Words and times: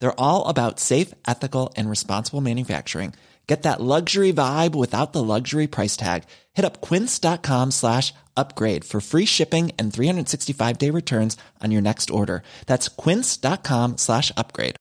They're 0.00 0.20
all 0.20 0.46
about 0.46 0.78
safe, 0.80 1.14
ethical, 1.26 1.72
and 1.76 1.88
responsible 1.90 2.40
manufacturing. 2.40 3.14
Get 3.48 3.62
that 3.62 3.80
luxury 3.80 4.30
vibe 4.30 4.74
without 4.74 5.14
the 5.14 5.24
luxury 5.24 5.66
price 5.66 5.96
tag. 5.96 6.24
Hit 6.52 6.66
up 6.66 6.82
quince.com 6.82 7.70
slash 7.70 8.12
upgrade 8.36 8.84
for 8.84 9.00
free 9.00 9.24
shipping 9.24 9.72
and 9.78 9.92
365 9.92 10.78
day 10.78 10.90
returns 10.90 11.36
on 11.64 11.70
your 11.70 11.82
next 11.82 12.10
order. 12.10 12.42
That's 12.66 12.88
quince.com 12.88 13.96
slash 13.96 14.30
upgrade. 14.36 14.76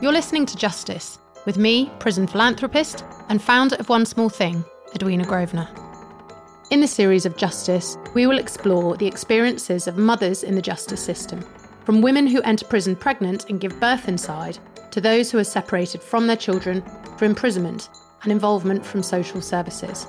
You're 0.00 0.12
listening 0.12 0.46
to 0.46 0.56
Justice 0.56 1.18
with 1.46 1.58
me, 1.58 1.90
prison 1.98 2.26
philanthropist 2.26 3.04
and 3.28 3.42
founder 3.42 3.76
of 3.76 3.88
One 3.88 4.06
Small 4.06 4.28
Thing, 4.28 4.64
Edwina 4.94 5.24
Grosvenor. 5.24 5.83
In 6.70 6.80
the 6.80 6.88
series 6.88 7.26
of 7.26 7.36
Justice, 7.36 7.98
we 8.14 8.26
will 8.26 8.38
explore 8.38 8.96
the 8.96 9.06
experiences 9.06 9.86
of 9.86 9.98
mothers 9.98 10.42
in 10.42 10.54
the 10.54 10.62
justice 10.62 11.04
system, 11.04 11.44
from 11.84 12.00
women 12.00 12.26
who 12.26 12.40
enter 12.40 12.64
prison 12.64 12.96
pregnant 12.96 13.50
and 13.50 13.60
give 13.60 13.78
birth 13.80 14.08
inside, 14.08 14.58
to 14.90 15.00
those 15.00 15.30
who 15.30 15.38
are 15.38 15.44
separated 15.44 16.02
from 16.02 16.26
their 16.26 16.36
children 16.36 16.82
for 17.18 17.26
imprisonment 17.26 17.90
and 18.22 18.32
involvement 18.32 18.84
from 18.84 19.02
social 19.02 19.42
services. 19.42 20.06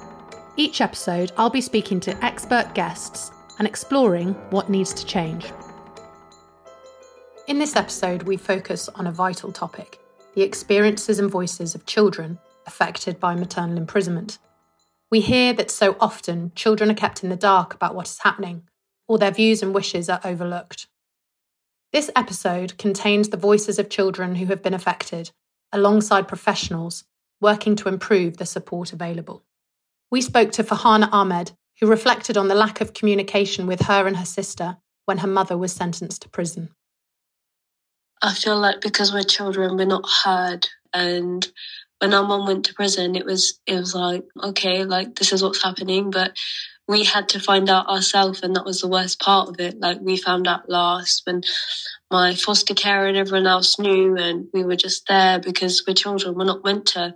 Each 0.56 0.80
episode, 0.80 1.34
I'll 1.36 1.50
be 1.50 1.60
speaking 1.60 2.00
to 2.00 2.24
expert 2.24 2.74
guests 2.74 3.32
and 3.60 3.68
exploring 3.68 4.30
what 4.50 4.70
needs 4.70 4.94
to 4.94 5.06
change. 5.06 5.52
In 7.48 7.60
this 7.60 7.76
episode, 7.76 8.24
we 8.24 8.38
focus 8.38 8.88
on 8.96 9.08
a 9.08 9.12
vital 9.12 9.52
topic 9.52 10.00
the 10.36 10.42
experiences 10.42 11.20
and 11.20 11.32
voices 11.32 11.76
of 11.76 11.86
children 11.86 12.38
affected 12.66 13.20
by 13.20 13.36
maternal 13.36 13.78
imprisonment. 13.78 14.38
We 15.12 15.22
hear 15.22 15.54
that 15.54 15.72
so 15.72 15.96
often 16.00 16.52
children 16.56 16.90
are 16.90 16.96
kept 16.96 17.24
in 17.24 17.30
the 17.30 17.36
dark 17.36 17.74
about 17.74 17.96
what 17.96 18.08
is 18.08 18.20
happening, 18.20 18.64
or 19.08 19.18
their 19.18 19.32
views 19.32 19.62
and 19.62 19.74
wishes 19.74 20.10
are 20.10 20.22
overlooked. 20.24 20.88
This 21.94 22.10
episode 22.16 22.78
contains 22.78 23.30
the 23.30 23.38
voices 23.38 23.80
of 23.80 23.90
children 23.90 24.36
who 24.36 24.48
have 24.48 24.62
been 24.62 24.74
affected, 24.74 25.32
alongside 25.72 26.28
professionals 26.28 27.04
working 27.40 27.76
to 27.78 27.90
improve 27.90 28.38
the 28.38 28.46
support 28.46 28.94
available. 28.94 29.44
We 30.12 30.22
spoke 30.22 30.52
to 30.54 30.64
Farhana 30.64 31.10
Ahmed, 31.12 31.52
who 31.80 31.88
reflected 31.88 32.38
on 32.38 32.48
the 32.48 32.56
lack 32.56 32.82
of 32.82 32.94
communication 32.94 33.68
with 33.68 33.82
her 33.82 34.08
and 34.08 34.18
her 34.18 34.26
sister 34.26 34.78
when 35.06 35.20
her 35.20 35.28
mother 35.28 35.58
was 35.58 35.74
sentenced 35.74 36.22
to 36.24 36.30
prison. 36.30 36.70
I 38.22 38.34
feel 38.34 38.58
like 38.58 38.82
because 38.82 39.14
we're 39.14 39.24
children, 39.24 39.78
we're 39.78 39.86
not 39.86 40.08
heard. 40.24 40.68
And 40.94 41.48
when 42.06 42.14
our 42.14 42.24
mom 42.24 42.46
went 42.46 42.66
to 42.66 42.74
prison, 42.76 43.16
it 43.16 43.26
was 43.26 43.60
it 43.66 43.74
was 43.74 43.96
like 43.96 44.24
okay, 44.44 44.84
like 44.84 45.16
this 45.16 45.34
is 45.34 45.42
what's 45.42 45.64
happening, 45.64 46.12
but 46.12 46.38
we 46.88 47.04
had 47.04 47.30
to 47.30 47.40
find 47.40 47.68
out 47.68 47.88
ourselves, 47.88 48.44
and 48.44 48.56
that 48.56 48.64
was 48.64 48.82
the 48.82 48.88
worst 48.88 49.20
part 49.20 49.50
of 49.50 49.60
it. 49.60 49.80
Like 49.80 49.98
we 50.02 50.16
found 50.16 50.48
out 50.48 50.70
last 50.70 51.24
when 51.26 51.42
my 52.12 52.36
foster 52.36 52.76
care 52.76 53.08
and 53.08 53.18
everyone 53.18 53.48
else 53.48 53.80
knew, 53.80 54.16
and 54.18 54.48
we 54.54 54.64
were 54.64 54.76
just 54.76 55.08
there 55.08 55.40
because 55.40 55.84
we're 55.88 55.96
children. 55.96 56.36
We're 56.36 56.46
not 56.46 56.64
meant 56.64 56.86
to. 56.90 57.16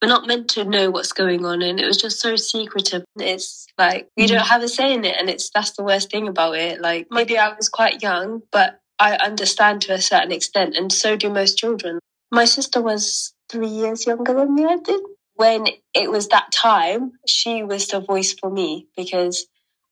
We're 0.00 0.08
not 0.08 0.28
meant 0.28 0.50
to 0.50 0.64
know 0.64 0.92
what's 0.92 1.12
going 1.12 1.44
on, 1.44 1.60
and 1.60 1.80
it 1.80 1.86
was 1.86 1.96
just 1.96 2.20
so 2.20 2.36
secretive. 2.36 3.04
It's 3.16 3.66
like 3.76 4.06
we 4.16 4.28
don't 4.28 4.46
have 4.46 4.62
a 4.62 4.68
say 4.68 4.94
in 4.94 5.04
it, 5.04 5.16
and 5.18 5.28
it's 5.28 5.50
that's 5.50 5.72
the 5.72 5.82
worst 5.82 6.12
thing 6.12 6.28
about 6.28 6.56
it. 6.56 6.80
Like 6.80 7.08
maybe 7.10 7.38
I 7.38 7.52
was 7.56 7.68
quite 7.68 8.02
young, 8.02 8.42
but 8.52 8.78
I 9.00 9.16
understand 9.16 9.82
to 9.82 9.94
a 9.94 10.00
certain 10.00 10.30
extent, 10.30 10.76
and 10.76 10.92
so 10.92 11.16
do 11.16 11.28
most 11.28 11.58
children. 11.58 11.98
My 12.30 12.44
sister 12.44 12.80
was 12.80 13.34
three 13.52 13.68
years 13.68 14.06
younger 14.06 14.34
than 14.34 14.54
me, 14.54 14.64
I 14.64 14.78
think. 14.78 15.06
When 15.34 15.66
it 15.94 16.10
was 16.10 16.28
that 16.28 16.52
time, 16.52 17.12
she 17.26 17.62
was 17.62 17.88
the 17.88 18.00
voice 18.00 18.32
for 18.32 18.50
me 18.50 18.88
because 18.96 19.46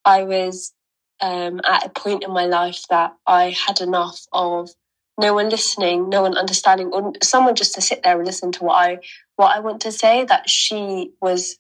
I 0.05 0.25
was 0.25 0.73
um, 1.21 1.61
at 1.69 1.87
a 1.87 1.91
point 1.91 2.25
in 2.25 2.33
my 2.33 2.47
life 2.47 2.83
that 2.91 3.15
I 3.27 3.51
had 3.51 3.81
enough 3.81 4.21
of 4.33 4.71
no 5.19 5.35
one 5.35 5.51
listening, 5.51 6.09
no 6.09 6.23
one 6.23 6.37
understanding, 6.37 6.91
or 6.93 7.13
someone 7.23 7.55
just 7.55 7.75
to 7.75 7.81
sit 7.81 8.03
there 8.03 8.17
and 8.17 8.27
listen 8.27 8.53
to 8.53 8.65
what 8.65 8.77
I 8.77 8.99
what 9.37 9.55
I 9.55 9.61
want 9.61 9.83
to 9.83 9.93
say. 9.93 10.25
That 10.25 10.49
she 10.49 11.13
was 11.21 11.59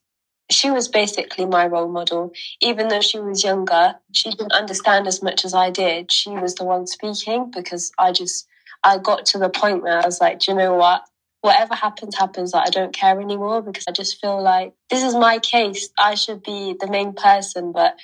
she 0.50 0.70
was 0.70 0.88
basically 0.88 1.46
my 1.46 1.66
role 1.66 1.88
model. 1.88 2.32
Even 2.60 2.88
though 2.88 3.00
she 3.00 3.18
was 3.20 3.44
younger, 3.44 3.94
she 4.12 4.30
didn't 4.30 4.52
understand 4.52 5.06
as 5.06 5.22
much 5.22 5.44
as 5.44 5.54
I 5.54 5.70
did. 5.70 6.12
She 6.12 6.30
was 6.30 6.54
the 6.54 6.64
one 6.64 6.86
speaking 6.86 7.50
because 7.54 7.92
I 7.98 8.12
just, 8.12 8.46
I 8.82 8.98
got 8.98 9.26
to 9.26 9.38
the 9.38 9.48
point 9.48 9.82
where 9.82 10.00
I 10.00 10.04
was 10.04 10.20
like, 10.20 10.40
do 10.40 10.52
you 10.52 10.58
know 10.58 10.74
what? 10.74 11.04
Whatever 11.42 11.74
happens, 11.74 12.16
happens. 12.16 12.52
Like, 12.52 12.66
I 12.66 12.70
don't 12.70 12.92
care 12.92 13.20
anymore 13.20 13.62
because 13.62 13.84
I 13.88 13.92
just 13.92 14.20
feel 14.20 14.42
like 14.42 14.74
this 14.90 15.02
is 15.02 15.14
my 15.14 15.38
case. 15.38 15.88
I 15.98 16.14
should 16.14 16.42
be 16.42 16.76
the 16.78 16.86
main 16.86 17.14
person, 17.14 17.72
but 17.72 17.96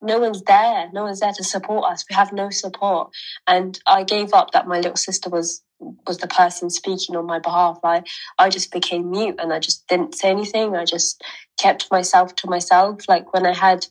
no 0.00 0.18
one's 0.18 0.42
there. 0.42 0.90
No 0.92 1.04
one's 1.04 1.20
there 1.20 1.32
to 1.32 1.44
support 1.44 1.90
us. 1.90 2.04
We 2.08 2.14
have 2.14 2.32
no 2.32 2.50
support. 2.50 3.10
And 3.46 3.78
I 3.86 4.04
gave 4.04 4.32
up 4.32 4.52
that 4.52 4.68
my 4.68 4.76
little 4.76 4.96
sister 4.96 5.30
was 5.30 5.62
was 6.06 6.18
the 6.18 6.28
person 6.28 6.70
speaking 6.70 7.16
on 7.16 7.26
my 7.26 7.38
behalf. 7.38 7.78
I 7.82 8.02
I 8.38 8.48
just 8.48 8.70
became 8.70 9.10
mute 9.10 9.36
and 9.38 9.52
I 9.52 9.58
just 9.58 9.86
didn't 9.88 10.14
say 10.14 10.30
anything. 10.30 10.76
I 10.76 10.84
just 10.84 11.22
kept 11.58 11.90
myself 11.90 12.34
to 12.36 12.48
myself. 12.48 13.08
Like 13.08 13.32
when 13.32 13.46
I 13.46 13.54
had 13.54 13.86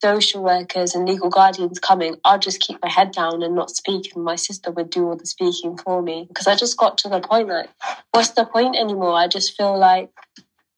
social 0.00 0.42
workers 0.42 0.94
and 0.94 1.08
legal 1.08 1.30
guardians 1.30 1.78
coming, 1.78 2.16
I'd 2.24 2.42
just 2.42 2.60
keep 2.60 2.78
my 2.82 2.90
head 2.90 3.12
down 3.12 3.42
and 3.42 3.54
not 3.54 3.70
speak, 3.70 4.14
and 4.14 4.24
my 4.24 4.36
sister 4.36 4.70
would 4.70 4.90
do 4.90 5.06
all 5.06 5.16
the 5.16 5.26
speaking 5.26 5.76
for 5.78 6.02
me. 6.02 6.26
Because 6.28 6.46
I 6.46 6.56
just 6.56 6.76
got 6.76 6.98
to 6.98 7.08
the 7.08 7.20
point 7.20 7.48
like, 7.48 7.70
what's 8.10 8.30
the 8.30 8.44
point 8.44 8.76
anymore? 8.76 9.14
I 9.14 9.28
just 9.28 9.56
feel 9.56 9.78
like 9.78 10.10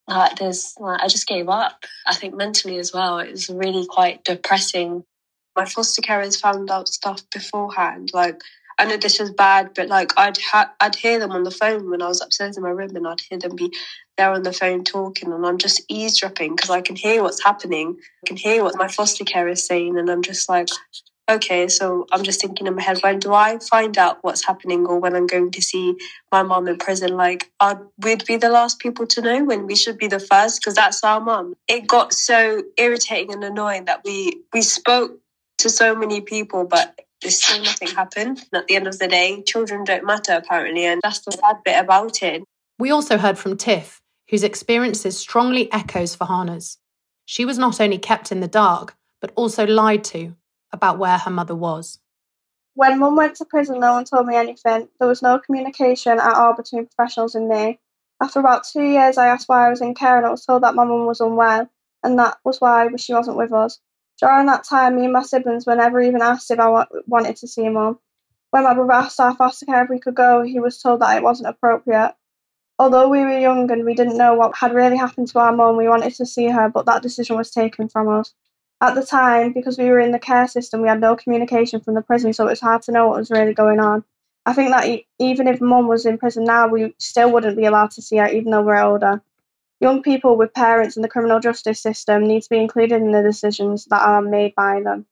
like 0.07 0.37
there's 0.37 0.75
like, 0.79 1.01
I 1.01 1.07
just 1.07 1.27
gave 1.27 1.49
up. 1.49 1.83
I 2.05 2.13
think 2.13 2.35
mentally 2.35 2.77
as 2.77 2.93
well, 2.93 3.17
it 3.19 3.31
was 3.31 3.49
really 3.49 3.87
quite 3.87 4.23
depressing. 4.23 5.03
My 5.55 5.65
foster 5.65 6.01
carers 6.01 6.39
found 6.39 6.69
out 6.69 6.89
stuff 6.89 7.23
beforehand, 7.31 8.11
like 8.13 8.41
I 8.77 8.85
know 8.85 8.97
this 8.97 9.19
is 9.19 9.31
bad, 9.31 9.71
but 9.73 9.87
like 9.87 10.11
I'd 10.17 10.37
ha- 10.37 10.73
I'd 10.79 10.95
hear 10.95 11.19
them 11.19 11.31
on 11.31 11.43
the 11.43 11.51
phone 11.51 11.89
when 11.89 12.01
I 12.01 12.07
was 12.07 12.21
upstairs 12.21 12.57
in 12.57 12.63
my 12.63 12.69
room, 12.69 12.95
and 12.95 13.07
I'd 13.07 13.21
hear 13.21 13.39
them 13.39 13.55
be 13.55 13.73
there 14.17 14.31
on 14.31 14.43
the 14.43 14.53
phone 14.53 14.83
talking, 14.83 15.31
and 15.31 15.45
I'm 15.45 15.57
just 15.57 15.81
eavesdropping 15.89 16.55
because 16.55 16.69
I 16.69 16.81
can 16.81 16.95
hear 16.95 17.21
what's 17.21 17.43
happening. 17.43 17.97
I 18.23 18.27
can 18.27 18.37
hear 18.37 18.63
what 18.63 18.77
my 18.77 18.87
foster 18.87 19.23
care 19.23 19.47
is 19.47 19.65
saying, 19.65 19.97
and 19.97 20.09
I'm 20.09 20.21
just 20.21 20.49
like, 20.49 20.69
okay, 21.29 21.67
so 21.67 22.05
I'm 22.11 22.23
just 22.23 22.41
thinking 22.41 22.67
in 22.67 22.75
my 22.75 22.81
head, 22.81 22.99
when 23.01 23.19
do 23.19 23.33
I 23.33 23.57
find 23.59 23.97
out 23.97 24.19
what's 24.21 24.45
happening, 24.45 24.85
or 24.85 24.99
when 24.99 25.15
I'm 25.15 25.27
going 25.27 25.51
to 25.51 25.61
see 25.61 25.95
my 26.31 26.43
mom 26.43 26.67
in 26.67 26.77
prison? 26.77 27.15
Like, 27.15 27.51
are 27.59 27.87
we'd 27.97 28.25
be 28.25 28.37
the 28.37 28.49
last 28.49 28.79
people 28.79 29.07
to 29.07 29.21
know 29.21 29.43
when 29.43 29.65
we 29.65 29.75
should 29.75 29.97
be 29.97 30.07
the 30.07 30.19
first 30.19 30.61
because 30.61 30.75
that's 30.75 31.03
our 31.03 31.19
mom. 31.19 31.55
It 31.67 31.87
got 31.87 32.13
so 32.13 32.63
irritating 32.77 33.33
and 33.33 33.43
annoying 33.43 33.85
that 33.85 34.01
we 34.05 34.41
we 34.53 34.61
spoke 34.61 35.19
to 35.59 35.69
so 35.69 35.95
many 35.95 36.21
people, 36.21 36.65
but 36.65 36.99
there's 37.21 37.43
still 37.43 37.63
nothing 37.63 37.89
happened. 37.89 38.43
And 38.51 38.61
at 38.61 38.67
the 38.67 38.75
end 38.75 38.87
of 38.87 38.99
the 38.99 39.07
day, 39.07 39.41
children 39.41 39.83
don't 39.83 40.05
matter 40.05 40.33
apparently, 40.33 40.85
and 40.85 41.01
that's 41.03 41.21
the 41.21 41.31
sad 41.31 41.57
bit 41.63 41.79
about 41.79 42.21
it. 42.21 42.43
We 42.77 42.91
also 42.91 43.17
heard 43.17 43.37
from 43.37 43.55
Tiff, 43.57 44.01
whose 44.35 44.43
experiences 44.43 45.17
strongly 45.17 45.71
echoes 45.71 46.13
Farhana's. 46.13 46.77
She 47.23 47.45
was 47.45 47.57
not 47.57 47.79
only 47.79 47.97
kept 47.97 48.33
in 48.33 48.41
the 48.41 48.49
dark, 48.49 48.97
but 49.21 49.31
also 49.37 49.65
lied 49.65 50.03
to 50.03 50.35
about 50.73 50.99
where 50.99 51.17
her 51.17 51.31
mother 51.31 51.55
was. 51.55 51.99
When 52.73 52.99
mum 52.99 53.15
went 53.15 53.37
to 53.37 53.45
prison, 53.45 53.79
no 53.79 53.93
one 53.93 54.03
told 54.03 54.27
me 54.27 54.35
anything. 54.35 54.89
There 54.99 55.07
was 55.07 55.21
no 55.21 55.39
communication 55.39 56.19
at 56.19 56.33
all 56.33 56.53
between 56.53 56.85
professionals 56.85 57.35
and 57.35 57.47
me. 57.47 57.79
After 58.21 58.41
about 58.41 58.65
two 58.65 58.83
years, 58.83 59.17
I 59.17 59.27
asked 59.27 59.47
why 59.47 59.67
I 59.67 59.69
was 59.69 59.79
in 59.79 59.95
care, 59.95 60.17
and 60.17 60.25
I 60.25 60.31
was 60.31 60.45
told 60.45 60.63
that 60.63 60.75
my 60.75 60.83
mum 60.83 61.05
was 61.05 61.21
unwell, 61.21 61.69
and 62.03 62.19
that 62.19 62.35
was 62.43 62.59
why 62.59 62.89
she 62.97 63.13
wasn't 63.13 63.37
with 63.37 63.53
us. 63.53 63.79
During 64.19 64.47
that 64.47 64.65
time, 64.65 64.97
me 64.97 65.05
and 65.05 65.13
my 65.13 65.21
siblings 65.21 65.65
were 65.65 65.77
never 65.77 66.01
even 66.01 66.21
asked 66.21 66.51
if 66.51 66.59
I 66.59 66.67
wa- 66.67 66.87
wanted 67.07 67.37
to 67.37 67.47
see 67.47 67.69
mum. 67.69 67.99
When 68.51 68.65
my 68.65 68.73
brother 68.73 68.91
asked 68.91 69.21
our 69.21 69.33
foster 69.33 69.65
care 69.65 69.85
if 69.85 69.89
we 69.89 69.99
could 69.99 70.15
go, 70.15 70.41
he 70.41 70.59
was 70.59 70.81
told 70.81 70.99
that 70.99 71.15
it 71.15 71.23
wasn't 71.23 71.47
appropriate. 71.47 72.15
Although 72.77 73.07
we 73.07 73.21
were 73.21 73.39
young 73.39 73.71
and 73.71 73.85
we 73.85 73.93
didn't 73.93 74.17
know 74.17 74.33
what 74.33 74.57
had 74.57 74.73
really 74.73 74.97
happened 74.97 75.29
to 75.29 75.39
our 75.39 75.53
mum, 75.53 75.77
we 75.77 75.87
wanted 75.87 76.13
to 76.15 76.25
see 76.25 76.49
her, 76.49 76.67
but 76.69 76.85
that 76.87 77.01
decision 77.01 77.37
was 77.37 77.49
taken 77.49 77.87
from 77.87 78.09
us. 78.09 78.33
At 78.81 78.95
the 78.95 79.05
time, 79.05 79.53
because 79.53 79.77
we 79.77 79.85
were 79.85 79.99
in 79.99 80.11
the 80.11 80.19
care 80.19 80.47
system, 80.47 80.81
we 80.81 80.89
had 80.89 80.99
no 80.99 81.15
communication 81.15 81.79
from 81.79 81.95
the 81.95 82.01
prison, 82.01 82.33
so 82.33 82.47
it 82.47 82.49
was 82.49 82.59
hard 82.59 82.81
to 82.83 82.91
know 82.91 83.07
what 83.07 83.17
was 83.17 83.31
really 83.31 83.53
going 83.53 83.79
on. 83.79 84.03
I 84.45 84.53
think 84.53 84.71
that 84.71 85.01
even 85.17 85.47
if 85.47 85.61
mum 85.61 85.87
was 85.87 86.05
in 86.05 86.17
prison 86.17 86.43
now, 86.43 86.67
we 86.67 86.93
still 86.97 87.31
wouldn't 87.31 87.57
be 87.57 87.65
allowed 87.65 87.91
to 87.91 88.01
see 88.01 88.17
her, 88.17 88.27
even 88.27 88.51
though 88.51 88.61
we're 88.61 88.83
older. 88.83 89.21
Young 89.79 90.03
people 90.03 90.35
with 90.35 90.53
parents 90.53 90.97
in 90.97 91.01
the 91.01 91.07
criminal 91.07 91.39
justice 91.39 91.79
system 91.79 92.27
need 92.27 92.43
to 92.43 92.49
be 92.49 92.59
included 92.59 93.01
in 93.01 93.11
the 93.11 93.23
decisions 93.23 93.85
that 93.85 94.01
are 94.01 94.21
made 94.21 94.53
by 94.53 94.81
them. 94.81 95.05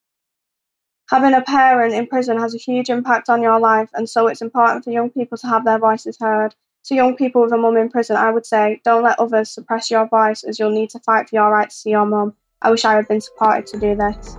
Having 1.10 1.33
a 1.33 1.42
parent 1.42 1.94
in 1.94 2.07
prison 2.07 2.39
has 2.39 2.54
a 2.54 2.57
huge 2.57 2.89
impact 2.89 3.30
on 3.30 3.42
your 3.42 3.60
life, 3.60 3.89
and 3.94 4.10
so 4.10 4.27
it's 4.27 4.42
important 4.42 4.83
for 4.83 4.92
young 4.92 5.10
people 5.10 5.38
to 5.38 5.48
have 5.48 5.63
their 5.63 5.80
voices 5.80 6.18
heard. 6.19 6.56
To 6.88 6.96
young 6.96 7.16
people 7.16 7.42
with 7.42 7.54
a 7.54 7.58
mum 7.58 7.78
in 7.78 7.90
prison, 7.90 8.18
I 8.18 8.30
would 8.30 8.46
say 8.46 8.82
don't 8.84 9.04
let 9.04 9.18
others 9.18 9.50
suppress 9.50 9.90
your 9.90 10.06
voice 10.06 10.44
as 10.44 10.60
you'll 10.60 10.72
need 10.72 10.90
to 10.90 11.00
fight 11.00 11.30
for 11.30 11.36
your 11.36 11.50
right 11.50 11.70
to 11.70 11.76
see 11.76 11.92
your 11.92 12.06
mum. 12.06 12.36
I 12.62 12.72
wish 12.72 12.84
I 12.84 12.96
had 12.96 13.08
been 13.08 13.22
supported 13.22 13.66
to 13.68 13.80
do 13.80 13.96
this. 13.96 14.38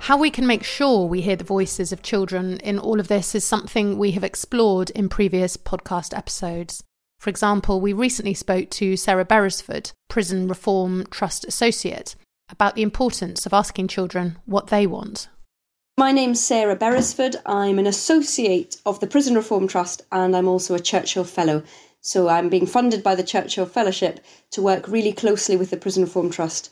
How 0.00 0.16
we 0.16 0.30
can 0.30 0.46
make 0.46 0.64
sure 0.64 1.06
we 1.06 1.20
hear 1.20 1.36
the 1.36 1.44
voices 1.44 1.92
of 1.92 2.02
children 2.02 2.58
in 2.60 2.78
all 2.78 2.98
of 2.98 3.08
this 3.08 3.34
is 3.34 3.44
something 3.44 3.98
we 3.98 4.12
have 4.12 4.24
explored 4.24 4.88
in 4.90 5.10
previous 5.10 5.58
podcast 5.58 6.16
episodes. 6.16 6.82
For 7.18 7.28
example, 7.28 7.82
we 7.82 7.92
recently 7.92 8.34
spoke 8.34 8.70
to 8.70 8.96
Sarah 8.96 9.24
Beresford, 9.26 9.92
Prison 10.08 10.48
Reform 10.48 11.06
Trust 11.10 11.44
Associate, 11.44 12.14
about 12.50 12.74
the 12.74 12.82
importance 12.82 13.44
of 13.44 13.52
asking 13.52 13.88
children 13.88 14.38
what 14.46 14.68
they 14.68 14.86
want. 14.86 15.28
My 15.96 16.10
name's 16.10 16.44
Sarah 16.44 16.74
Beresford. 16.74 17.36
I'm 17.46 17.78
an 17.78 17.86
associate 17.86 18.78
of 18.84 18.98
the 18.98 19.06
Prison 19.06 19.36
Reform 19.36 19.68
Trust 19.68 20.02
and 20.10 20.34
I'm 20.34 20.48
also 20.48 20.74
a 20.74 20.80
Churchill 20.80 21.22
Fellow. 21.22 21.62
So 22.00 22.28
I'm 22.28 22.48
being 22.48 22.66
funded 22.66 23.00
by 23.04 23.14
the 23.14 23.22
Churchill 23.22 23.64
Fellowship 23.64 24.18
to 24.50 24.60
work 24.60 24.88
really 24.88 25.12
closely 25.12 25.56
with 25.56 25.70
the 25.70 25.76
Prison 25.76 26.02
Reform 26.02 26.30
Trust 26.30 26.70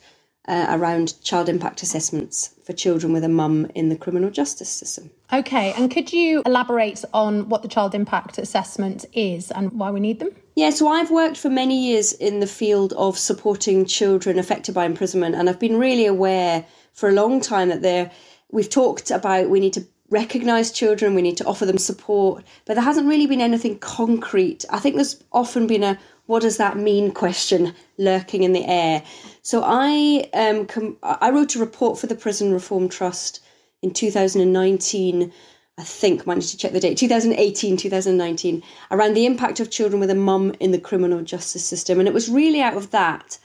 uh, 0.48 0.66
around 0.70 1.22
child 1.22 1.48
impact 1.48 1.84
assessments 1.84 2.56
for 2.64 2.72
children 2.72 3.12
with 3.12 3.22
a 3.22 3.28
mum 3.28 3.70
in 3.76 3.90
the 3.90 3.96
criminal 3.96 4.28
justice 4.28 4.68
system. 4.68 5.08
Okay, 5.32 5.72
and 5.74 5.88
could 5.88 6.12
you 6.12 6.42
elaborate 6.44 7.04
on 7.14 7.48
what 7.48 7.62
the 7.62 7.68
child 7.68 7.94
impact 7.94 8.38
assessment 8.38 9.04
is 9.12 9.52
and 9.52 9.70
why 9.70 9.92
we 9.92 10.00
need 10.00 10.18
them? 10.18 10.30
Yeah, 10.56 10.70
so 10.70 10.88
I've 10.88 11.12
worked 11.12 11.36
for 11.36 11.48
many 11.48 11.90
years 11.90 12.12
in 12.12 12.40
the 12.40 12.46
field 12.48 12.92
of 12.94 13.16
supporting 13.16 13.86
children 13.86 14.36
affected 14.36 14.74
by 14.74 14.84
imprisonment, 14.84 15.36
and 15.36 15.48
I've 15.48 15.60
been 15.60 15.78
really 15.78 16.06
aware 16.06 16.66
for 16.92 17.08
a 17.08 17.12
long 17.12 17.40
time 17.40 17.68
that 17.68 17.82
there 17.82 18.10
we've 18.52 18.70
talked 18.70 19.10
about 19.10 19.50
we 19.50 19.58
need 19.58 19.72
to 19.72 19.86
recognize 20.10 20.70
children, 20.70 21.14
we 21.14 21.22
need 21.22 21.38
to 21.38 21.46
offer 21.46 21.66
them 21.66 21.78
support, 21.78 22.44
but 22.66 22.74
there 22.74 22.84
hasn't 22.84 23.08
really 23.08 23.26
been 23.26 23.40
anything 23.40 23.78
concrete. 23.78 24.64
I 24.70 24.78
think 24.78 24.94
there's 24.94 25.22
often 25.32 25.66
been 25.66 25.82
a 25.82 25.98
what 26.26 26.42
does 26.42 26.58
that 26.58 26.76
mean 26.76 27.10
question 27.10 27.74
lurking 27.98 28.44
in 28.44 28.52
the 28.52 28.64
air. 28.64 29.02
So 29.42 29.62
I 29.64 30.28
um 30.34 30.66
com- 30.66 30.98
I 31.02 31.30
wrote 31.30 31.56
a 31.56 31.58
report 31.58 31.98
for 31.98 32.06
the 32.06 32.14
Prison 32.14 32.52
Reform 32.52 32.88
Trust 32.88 33.40
in 33.82 33.92
2019. 33.92 35.32
I 35.78 35.82
think 35.84 36.26
managed 36.26 36.50
to 36.50 36.58
check 36.58 36.72
the 36.72 36.80
date 36.80 36.98
2018 36.98 37.78
2019 37.78 38.62
around 38.90 39.14
the 39.14 39.24
impact 39.24 39.58
of 39.58 39.70
children 39.70 40.00
with 40.00 40.10
a 40.10 40.14
mum 40.14 40.54
in 40.60 40.70
the 40.70 40.78
criminal 40.78 41.22
justice 41.22 41.64
system 41.64 41.98
and 41.98 42.06
it 42.06 42.14
was 42.14 42.28
really 42.28 42.60
out 42.60 42.76
of 42.76 42.90
that 42.90 43.38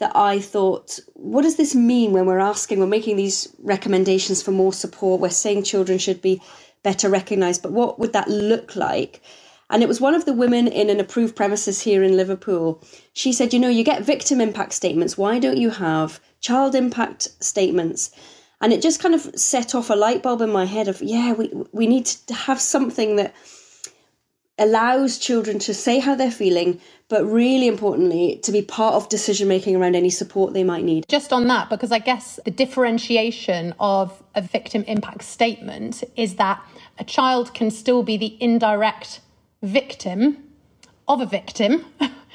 that 0.00 0.16
I 0.16 0.40
thought, 0.40 0.98
what 1.14 1.42
does 1.42 1.56
this 1.56 1.74
mean 1.74 2.12
when 2.12 2.26
we're 2.26 2.38
asking, 2.38 2.80
we're 2.80 2.86
making 2.86 3.16
these 3.16 3.54
recommendations 3.58 4.42
for 4.42 4.50
more 4.50 4.72
support, 4.72 5.20
we're 5.20 5.30
saying 5.30 5.62
children 5.62 5.98
should 5.98 6.20
be 6.20 6.42
better 6.82 7.08
recognised, 7.08 7.62
but 7.62 7.72
what 7.72 7.98
would 7.98 8.12
that 8.14 8.28
look 8.28 8.74
like? 8.74 9.22
And 9.68 9.82
it 9.82 9.88
was 9.88 10.00
one 10.00 10.14
of 10.14 10.24
the 10.24 10.32
women 10.32 10.66
in 10.66 10.90
an 10.90 10.98
approved 10.98 11.36
premises 11.36 11.82
here 11.82 12.02
in 12.02 12.16
Liverpool. 12.16 12.82
She 13.12 13.32
said, 13.32 13.52
you 13.52 13.60
know, 13.60 13.68
you 13.68 13.84
get 13.84 14.02
victim 14.02 14.40
impact 14.40 14.72
statements. 14.72 15.16
Why 15.16 15.38
don't 15.38 15.58
you 15.58 15.70
have 15.70 16.18
child 16.40 16.74
impact 16.74 17.28
statements? 17.40 18.10
And 18.60 18.72
it 18.72 18.82
just 18.82 19.00
kind 19.00 19.14
of 19.14 19.30
set 19.38 19.74
off 19.74 19.90
a 19.90 19.94
light 19.94 20.22
bulb 20.22 20.40
in 20.40 20.50
my 20.50 20.64
head 20.64 20.88
of, 20.88 21.00
yeah, 21.00 21.32
we, 21.32 21.52
we 21.72 21.86
need 21.86 22.06
to 22.06 22.34
have 22.34 22.60
something 22.60 23.16
that 23.16 23.34
allows 24.58 25.18
children 25.18 25.58
to 25.60 25.72
say 25.72 25.98
how 25.98 26.14
they're 26.14 26.30
feeling, 26.30 26.80
but 27.10 27.24
really 27.24 27.66
importantly, 27.66 28.40
to 28.44 28.52
be 28.52 28.62
part 28.62 28.94
of 28.94 29.08
decision 29.08 29.48
making 29.48 29.74
around 29.74 29.96
any 29.96 30.08
support 30.08 30.54
they 30.54 30.62
might 30.62 30.84
need. 30.84 31.04
Just 31.08 31.32
on 31.32 31.48
that, 31.48 31.68
because 31.68 31.90
I 31.90 31.98
guess 31.98 32.38
the 32.44 32.52
differentiation 32.52 33.74
of 33.80 34.22
a 34.36 34.40
victim 34.40 34.84
impact 34.84 35.24
statement 35.24 36.04
is 36.16 36.36
that 36.36 36.64
a 36.98 37.04
child 37.04 37.52
can 37.52 37.70
still 37.72 38.04
be 38.04 38.16
the 38.16 38.38
indirect 38.40 39.20
victim 39.60 40.38
of 41.08 41.20
a 41.20 41.26
victim. 41.26 41.84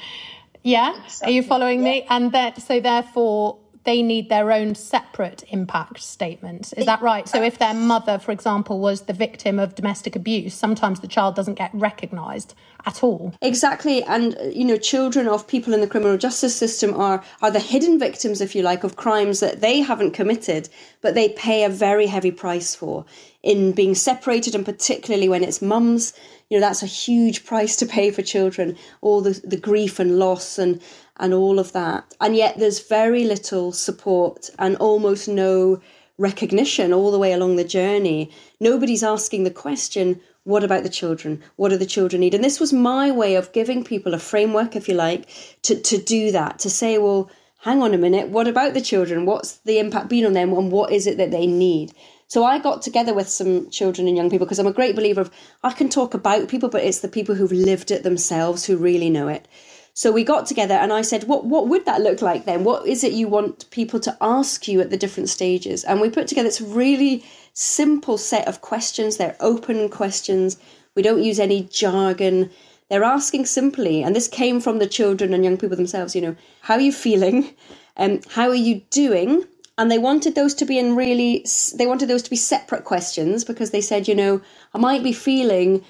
yeah, 0.62 0.94
exactly. 1.04 1.26
are 1.26 1.34
you 1.34 1.42
following 1.42 1.78
yeah. 1.78 1.90
me? 1.90 2.06
And 2.10 2.32
that 2.32 2.60
so 2.60 2.78
therefore 2.78 3.58
they 3.86 4.02
need 4.02 4.28
their 4.28 4.52
own 4.52 4.74
separate 4.74 5.44
impact 5.48 6.02
statement. 6.02 6.74
Is 6.76 6.84
that 6.84 7.00
right? 7.00 7.26
So, 7.26 7.42
if 7.42 7.58
their 7.58 7.72
mother, 7.72 8.18
for 8.18 8.32
example, 8.32 8.80
was 8.80 9.02
the 9.02 9.12
victim 9.14 9.58
of 9.58 9.74
domestic 9.74 10.14
abuse, 10.14 10.52
sometimes 10.52 11.00
the 11.00 11.08
child 11.08 11.34
doesn't 11.34 11.54
get 11.54 11.70
recognised 11.72 12.54
at 12.84 13.02
all. 13.02 13.32
Exactly, 13.40 14.02
and 14.04 14.36
you 14.52 14.64
know, 14.64 14.76
children 14.76 15.26
of 15.26 15.46
people 15.46 15.72
in 15.72 15.80
the 15.80 15.86
criminal 15.86 16.18
justice 16.18 16.54
system 16.54 16.92
are 16.94 17.24
are 17.40 17.50
the 17.50 17.60
hidden 17.60 17.98
victims, 17.98 18.40
if 18.40 18.54
you 18.54 18.62
like, 18.62 18.84
of 18.84 18.96
crimes 18.96 19.40
that 19.40 19.60
they 19.60 19.80
haven't 19.80 20.10
committed, 20.10 20.68
but 21.00 21.14
they 21.14 21.30
pay 21.30 21.64
a 21.64 21.68
very 21.68 22.06
heavy 22.06 22.32
price 22.32 22.74
for 22.74 23.06
in 23.46 23.72
being 23.72 23.94
separated, 23.94 24.54
and 24.54 24.64
particularly 24.64 25.28
when 25.28 25.44
it's 25.44 25.62
mums. 25.62 26.12
You 26.50 26.58
know, 26.58 26.66
that's 26.66 26.82
a 26.82 26.86
huge 26.86 27.46
price 27.46 27.76
to 27.76 27.86
pay 27.86 28.10
for 28.10 28.22
children. 28.22 28.76
All 29.00 29.20
the 29.20 29.40
the 29.44 29.56
grief 29.68 30.00
and 30.00 30.18
loss 30.18 30.58
and 30.58 30.80
and 31.18 31.32
all 31.32 31.58
of 31.58 31.72
that. 31.72 32.04
And 32.20 32.36
yet 32.36 32.58
there's 32.58 32.88
very 32.88 33.24
little 33.24 33.72
support 33.72 34.50
and 34.58 34.76
almost 34.76 35.28
no 35.28 35.80
recognition 36.18 36.92
all 36.92 37.10
the 37.10 37.18
way 37.18 37.32
along 37.32 37.56
the 37.56 37.64
journey. 37.78 38.30
Nobody's 38.60 39.02
asking 39.02 39.44
the 39.44 39.50
question, 39.50 40.20
what 40.44 40.64
about 40.64 40.82
the 40.82 40.98
children? 41.00 41.42
What 41.56 41.70
do 41.70 41.76
the 41.76 41.86
children 41.86 42.20
need? 42.20 42.34
And 42.34 42.44
this 42.44 42.60
was 42.60 42.72
my 42.72 43.10
way 43.10 43.34
of 43.34 43.52
giving 43.52 43.84
people 43.84 44.14
a 44.14 44.18
framework, 44.18 44.76
if 44.76 44.88
you 44.88 44.94
like, 44.94 45.28
to, 45.62 45.80
to 45.80 45.98
do 45.98 46.32
that, 46.32 46.58
to 46.60 46.70
say, 46.70 46.98
well, 46.98 47.30
hang 47.60 47.82
on 47.82 47.94
a 47.94 47.98
minute, 47.98 48.28
what 48.28 48.48
about 48.48 48.74
the 48.74 48.80
children? 48.80 49.26
What's 49.26 49.56
the 49.58 49.78
impact 49.78 50.08
been 50.08 50.24
on 50.24 50.34
them 50.34 50.52
and 50.52 50.70
what 50.70 50.92
is 50.92 51.06
it 51.06 51.16
that 51.16 51.30
they 51.30 51.46
need? 51.46 51.92
So 52.28 52.44
I 52.44 52.58
got 52.58 52.82
together 52.82 53.14
with 53.14 53.28
some 53.28 53.70
children 53.70 54.08
and 54.08 54.16
young 54.16 54.30
people 54.30 54.46
because 54.46 54.58
I'm 54.58 54.66
a 54.66 54.72
great 54.72 54.96
believer 54.96 55.20
of 55.20 55.30
I 55.62 55.72
can 55.72 55.88
talk 55.88 56.12
about 56.12 56.48
people, 56.48 56.68
but 56.68 56.82
it's 56.82 57.00
the 57.00 57.08
people 57.08 57.36
who've 57.36 57.52
lived 57.52 57.90
it 57.90 58.02
themselves 58.02 58.64
who 58.64 58.76
really 58.76 59.10
know 59.10 59.28
it. 59.28 59.46
So 59.94 60.12
we 60.12 60.24
got 60.24 60.44
together 60.44 60.74
and 60.74 60.92
I 60.92 61.02
said, 61.02 61.24
what, 61.24 61.46
what 61.46 61.68
would 61.68 61.86
that 61.86 62.02
look 62.02 62.20
like 62.20 62.44
then? 62.44 62.64
What 62.64 62.86
is 62.86 63.02
it 63.02 63.12
you 63.12 63.28
want 63.28 63.70
people 63.70 63.98
to 64.00 64.16
ask 64.20 64.68
you 64.68 64.80
at 64.80 64.90
the 64.90 64.96
different 64.96 65.30
stages? 65.30 65.84
And 65.84 66.00
we 66.00 66.10
put 66.10 66.26
together 66.26 66.48
this 66.48 66.60
really 66.60 67.24
simple 67.54 68.18
set 68.18 68.46
of 68.46 68.60
questions. 68.60 69.16
They're 69.16 69.36
open 69.40 69.88
questions. 69.88 70.58
We 70.96 71.02
don't 71.02 71.22
use 71.22 71.40
any 71.40 71.62
jargon. 71.62 72.50
They're 72.90 73.04
asking 73.04 73.46
simply, 73.46 74.02
and 74.02 74.14
this 74.14 74.28
came 74.28 74.60
from 74.60 74.80
the 74.80 74.86
children 74.86 75.32
and 75.32 75.44
young 75.44 75.56
people 75.56 75.76
themselves, 75.76 76.14
you 76.14 76.22
know, 76.22 76.36
how 76.60 76.74
are 76.74 76.80
you 76.80 76.92
feeling? 76.92 77.54
Um, 77.96 78.20
how 78.28 78.48
are 78.48 78.54
you 78.54 78.82
doing? 78.90 79.44
And 79.78 79.90
they 79.90 79.98
wanted 79.98 80.34
those 80.34 80.54
to 80.54 80.64
be 80.66 80.78
in 80.78 80.96
really 80.96 81.44
they 81.76 81.86
wanted 81.86 82.08
those 82.08 82.22
to 82.22 82.30
be 82.30 82.36
separate 82.36 82.84
questions 82.84 83.44
because 83.44 83.70
they 83.72 83.80
said 83.82 84.08
you 84.08 84.14
know 84.14 84.40
i 84.74 84.78
might 84.78 85.02
be 85.04 85.12
feeling 85.12 85.84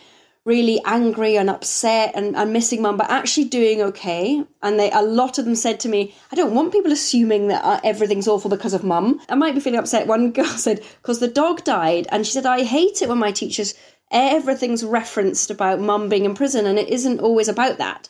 really 0.44 0.80
angry 0.86 1.36
and 1.38 1.50
upset 1.50 2.12
and, 2.16 2.36
and 2.36 2.52
missing 2.52 2.82
mum, 2.82 2.96
but 2.98 3.10
actually 3.10 3.44
doing 3.46 3.82
okay. 3.82 4.44
And 4.62 4.80
they, 4.80 4.90
a 4.92 5.02
lot 5.02 5.38
of 5.38 5.46
them 5.46 5.56
said 5.56 5.80
to 5.80 5.88
me, 5.90 6.14
I 6.32 6.36
don't 6.36 6.54
want 6.54 6.72
people 6.72 6.92
assuming 6.92 7.48
that 7.48 7.64
uh, 7.64 7.80
everything's 7.84 8.28
awful 8.28 8.50
because 8.50 8.74
of 8.74 8.84
mum. 8.84 9.20
I 9.30 9.36
might 9.36 9.54
be 9.54 9.60
feeling 9.60 9.80
upset. 9.80 10.06
One 10.08 10.32
girl 10.32 10.46
said, 10.46 10.82
because 11.02 11.20
the 11.20 11.28
dog 11.28 11.64
died. 11.64 12.08
And 12.12 12.26
she 12.26 12.32
said, 12.32 12.46
I 12.46 12.64
hate 12.64 13.02
it 13.02 13.08
when 13.10 13.18
my 13.18 13.32
teachers, 13.32 13.74
everything's 14.12 14.84
referenced 14.84 15.50
about 15.50 15.80
mum 15.80 16.08
being 16.10 16.26
in 16.26 16.34
prison 16.34 16.66
and 16.66 16.78
it 16.78 16.88
isn't 16.90 17.20
always 17.20 17.48
about 17.48 17.78
that. 17.78 18.08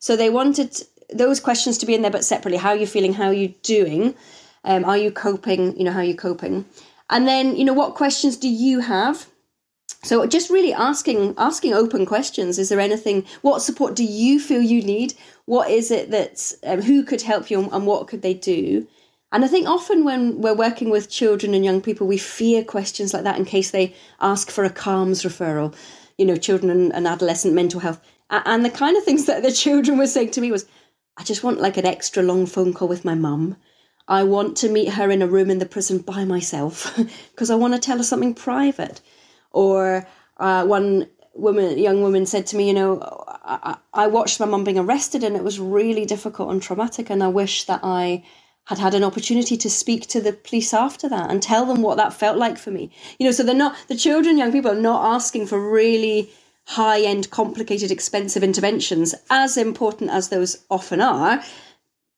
So 0.00 0.16
they 0.16 0.30
wanted 0.30 0.76
those 1.14 1.40
questions 1.40 1.78
to 1.78 1.86
be 1.86 1.94
in 1.94 2.02
there, 2.02 2.12
but 2.12 2.24
separately. 2.24 2.58
How 2.58 2.70
are 2.70 2.76
you 2.76 2.86
feeling? 2.86 3.14
How 3.14 3.26
are 3.26 3.34
you 3.34 3.54
doing? 3.64 4.14
Um, 4.64 4.84
are 4.84 4.98
you 4.98 5.10
coping? 5.10 5.76
You 5.76 5.84
know, 5.84 5.92
how 5.92 6.00
are 6.00 6.04
you 6.04 6.16
coping? 6.16 6.64
And 7.10 7.28
then, 7.28 7.56
you 7.56 7.64
know, 7.64 7.74
what 7.74 7.94
questions 7.94 8.36
do 8.36 8.48
you 8.48 8.80
have? 8.80 9.26
so 10.04 10.26
just 10.26 10.50
really 10.50 10.72
asking 10.72 11.34
asking 11.38 11.72
open 11.72 12.06
questions 12.06 12.58
is 12.58 12.68
there 12.68 12.80
anything 12.80 13.24
what 13.42 13.62
support 13.62 13.94
do 13.94 14.04
you 14.04 14.38
feel 14.38 14.60
you 14.60 14.82
need 14.82 15.14
what 15.46 15.70
is 15.70 15.90
it 15.90 16.10
that 16.10 16.52
um, 16.64 16.82
who 16.82 17.02
could 17.02 17.22
help 17.22 17.50
you 17.50 17.68
and 17.70 17.86
what 17.86 18.06
could 18.06 18.22
they 18.22 18.34
do 18.34 18.86
and 19.32 19.44
i 19.44 19.48
think 19.48 19.66
often 19.66 20.04
when 20.04 20.40
we're 20.40 20.54
working 20.54 20.90
with 20.90 21.10
children 21.10 21.54
and 21.54 21.64
young 21.64 21.80
people 21.80 22.06
we 22.06 22.18
fear 22.18 22.62
questions 22.62 23.12
like 23.12 23.24
that 23.24 23.38
in 23.38 23.44
case 23.44 23.70
they 23.70 23.94
ask 24.20 24.50
for 24.50 24.64
a 24.64 24.70
CAMHS 24.70 25.24
referral 25.24 25.74
you 26.18 26.26
know 26.26 26.36
children 26.36 26.70
and, 26.70 26.94
and 26.94 27.06
adolescent 27.06 27.54
mental 27.54 27.80
health 27.80 28.00
and 28.30 28.64
the 28.64 28.70
kind 28.70 28.96
of 28.96 29.04
things 29.04 29.26
that 29.26 29.42
the 29.42 29.52
children 29.64 29.98
were 29.98 30.06
saying 30.06 30.30
to 30.30 30.40
me 30.40 30.52
was 30.52 30.66
i 31.16 31.24
just 31.24 31.42
want 31.42 31.60
like 31.60 31.76
an 31.76 31.86
extra 31.86 32.22
long 32.22 32.46
phone 32.46 32.72
call 32.72 32.88
with 32.88 33.04
my 33.04 33.14
mum 33.14 33.56
i 34.08 34.22
want 34.22 34.56
to 34.56 34.68
meet 34.68 34.90
her 34.90 35.10
in 35.10 35.22
a 35.22 35.26
room 35.26 35.50
in 35.50 35.58
the 35.58 35.66
prison 35.66 35.98
by 35.98 36.24
myself 36.24 36.94
because 37.32 37.50
i 37.50 37.54
want 37.54 37.74
to 37.74 37.80
tell 37.80 37.98
her 37.98 38.02
something 38.04 38.34
private 38.34 39.00
or 39.50 40.06
uh, 40.38 40.64
one 40.66 41.06
woman, 41.34 41.78
young 41.78 42.02
woman 42.02 42.26
said 42.26 42.46
to 42.48 42.56
me, 42.56 42.68
you 42.68 42.74
know, 42.74 43.00
I, 43.44 43.76
I 43.92 44.06
watched 44.06 44.40
my 44.40 44.46
mum 44.46 44.64
being 44.64 44.78
arrested 44.78 45.24
and 45.24 45.36
it 45.36 45.44
was 45.44 45.60
really 45.60 46.04
difficult 46.04 46.50
and 46.50 46.62
traumatic. 46.62 47.10
And 47.10 47.22
I 47.22 47.28
wish 47.28 47.64
that 47.64 47.80
I 47.82 48.24
had 48.64 48.78
had 48.78 48.94
an 48.94 49.04
opportunity 49.04 49.56
to 49.58 49.68
speak 49.68 50.06
to 50.06 50.20
the 50.20 50.32
police 50.32 50.72
after 50.72 51.08
that 51.08 51.30
and 51.30 51.42
tell 51.42 51.66
them 51.66 51.82
what 51.82 51.96
that 51.98 52.14
felt 52.14 52.38
like 52.38 52.56
for 52.56 52.70
me. 52.70 52.90
You 53.18 53.26
know, 53.26 53.32
so 53.32 53.42
they're 53.42 53.54
not, 53.54 53.76
the 53.88 53.96
children, 53.96 54.38
young 54.38 54.52
people 54.52 54.70
are 54.70 54.74
not 54.74 55.14
asking 55.14 55.46
for 55.46 55.70
really 55.70 56.30
high 56.66 57.02
end, 57.02 57.30
complicated, 57.30 57.90
expensive 57.90 58.42
interventions, 58.42 59.14
as 59.28 59.58
important 59.58 60.10
as 60.10 60.30
those 60.30 60.64
often 60.70 61.02
are. 61.02 61.42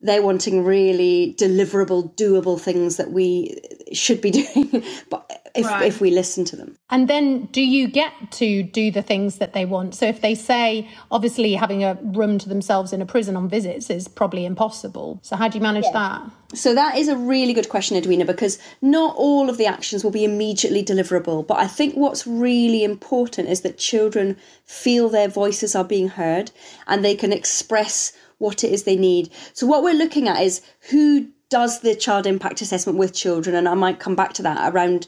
They're 0.00 0.22
wanting 0.22 0.64
really 0.64 1.34
deliverable, 1.38 2.14
doable 2.16 2.60
things 2.60 2.96
that 2.96 3.12
we 3.12 3.58
should 3.92 4.20
be 4.20 4.30
doing. 4.54 4.84
but 5.10 5.26
if, 5.56 5.66
right. 5.66 5.86
if 5.86 6.00
we 6.00 6.10
listen 6.10 6.44
to 6.46 6.56
them. 6.56 6.76
And 6.90 7.08
then 7.08 7.46
do 7.46 7.62
you 7.62 7.88
get 7.88 8.12
to 8.32 8.62
do 8.62 8.90
the 8.90 9.02
things 9.02 9.38
that 9.38 9.52
they 9.52 9.64
want? 9.64 9.94
So 9.94 10.06
if 10.06 10.20
they 10.20 10.34
say, 10.34 10.88
obviously, 11.10 11.54
having 11.54 11.82
a 11.82 11.98
room 12.02 12.38
to 12.38 12.48
themselves 12.48 12.92
in 12.92 13.00
a 13.00 13.06
prison 13.06 13.36
on 13.36 13.48
visits 13.48 13.90
is 13.90 14.08
probably 14.08 14.44
impossible. 14.44 15.18
So 15.22 15.36
how 15.36 15.48
do 15.48 15.58
you 15.58 15.62
manage 15.62 15.84
yeah. 15.84 15.92
that? 15.92 16.30
So 16.56 16.74
that 16.74 16.96
is 16.96 17.08
a 17.08 17.16
really 17.16 17.52
good 17.52 17.68
question, 17.68 17.96
Edwina, 17.96 18.24
because 18.24 18.58
not 18.80 19.16
all 19.16 19.50
of 19.50 19.56
the 19.56 19.66
actions 19.66 20.04
will 20.04 20.12
be 20.12 20.24
immediately 20.24 20.84
deliverable. 20.84 21.46
But 21.46 21.58
I 21.58 21.66
think 21.66 21.94
what's 21.94 22.26
really 22.26 22.84
important 22.84 23.48
is 23.48 23.62
that 23.62 23.78
children 23.78 24.36
feel 24.64 25.08
their 25.08 25.28
voices 25.28 25.74
are 25.74 25.84
being 25.84 26.08
heard 26.08 26.50
and 26.86 27.04
they 27.04 27.14
can 27.14 27.32
express 27.32 28.12
what 28.38 28.64
it 28.64 28.72
is 28.72 28.82
they 28.82 28.96
need. 28.96 29.30
So 29.52 29.66
what 29.66 29.82
we're 29.82 29.94
looking 29.94 30.28
at 30.28 30.42
is 30.42 30.62
who 30.90 31.28
does 31.48 31.80
the 31.80 31.94
child 31.94 32.26
impact 32.26 32.60
assessment 32.60 32.98
with 32.98 33.14
children 33.14 33.54
and 33.54 33.68
i 33.68 33.74
might 33.74 34.00
come 34.00 34.16
back 34.16 34.32
to 34.32 34.42
that 34.42 34.72
around 34.74 35.06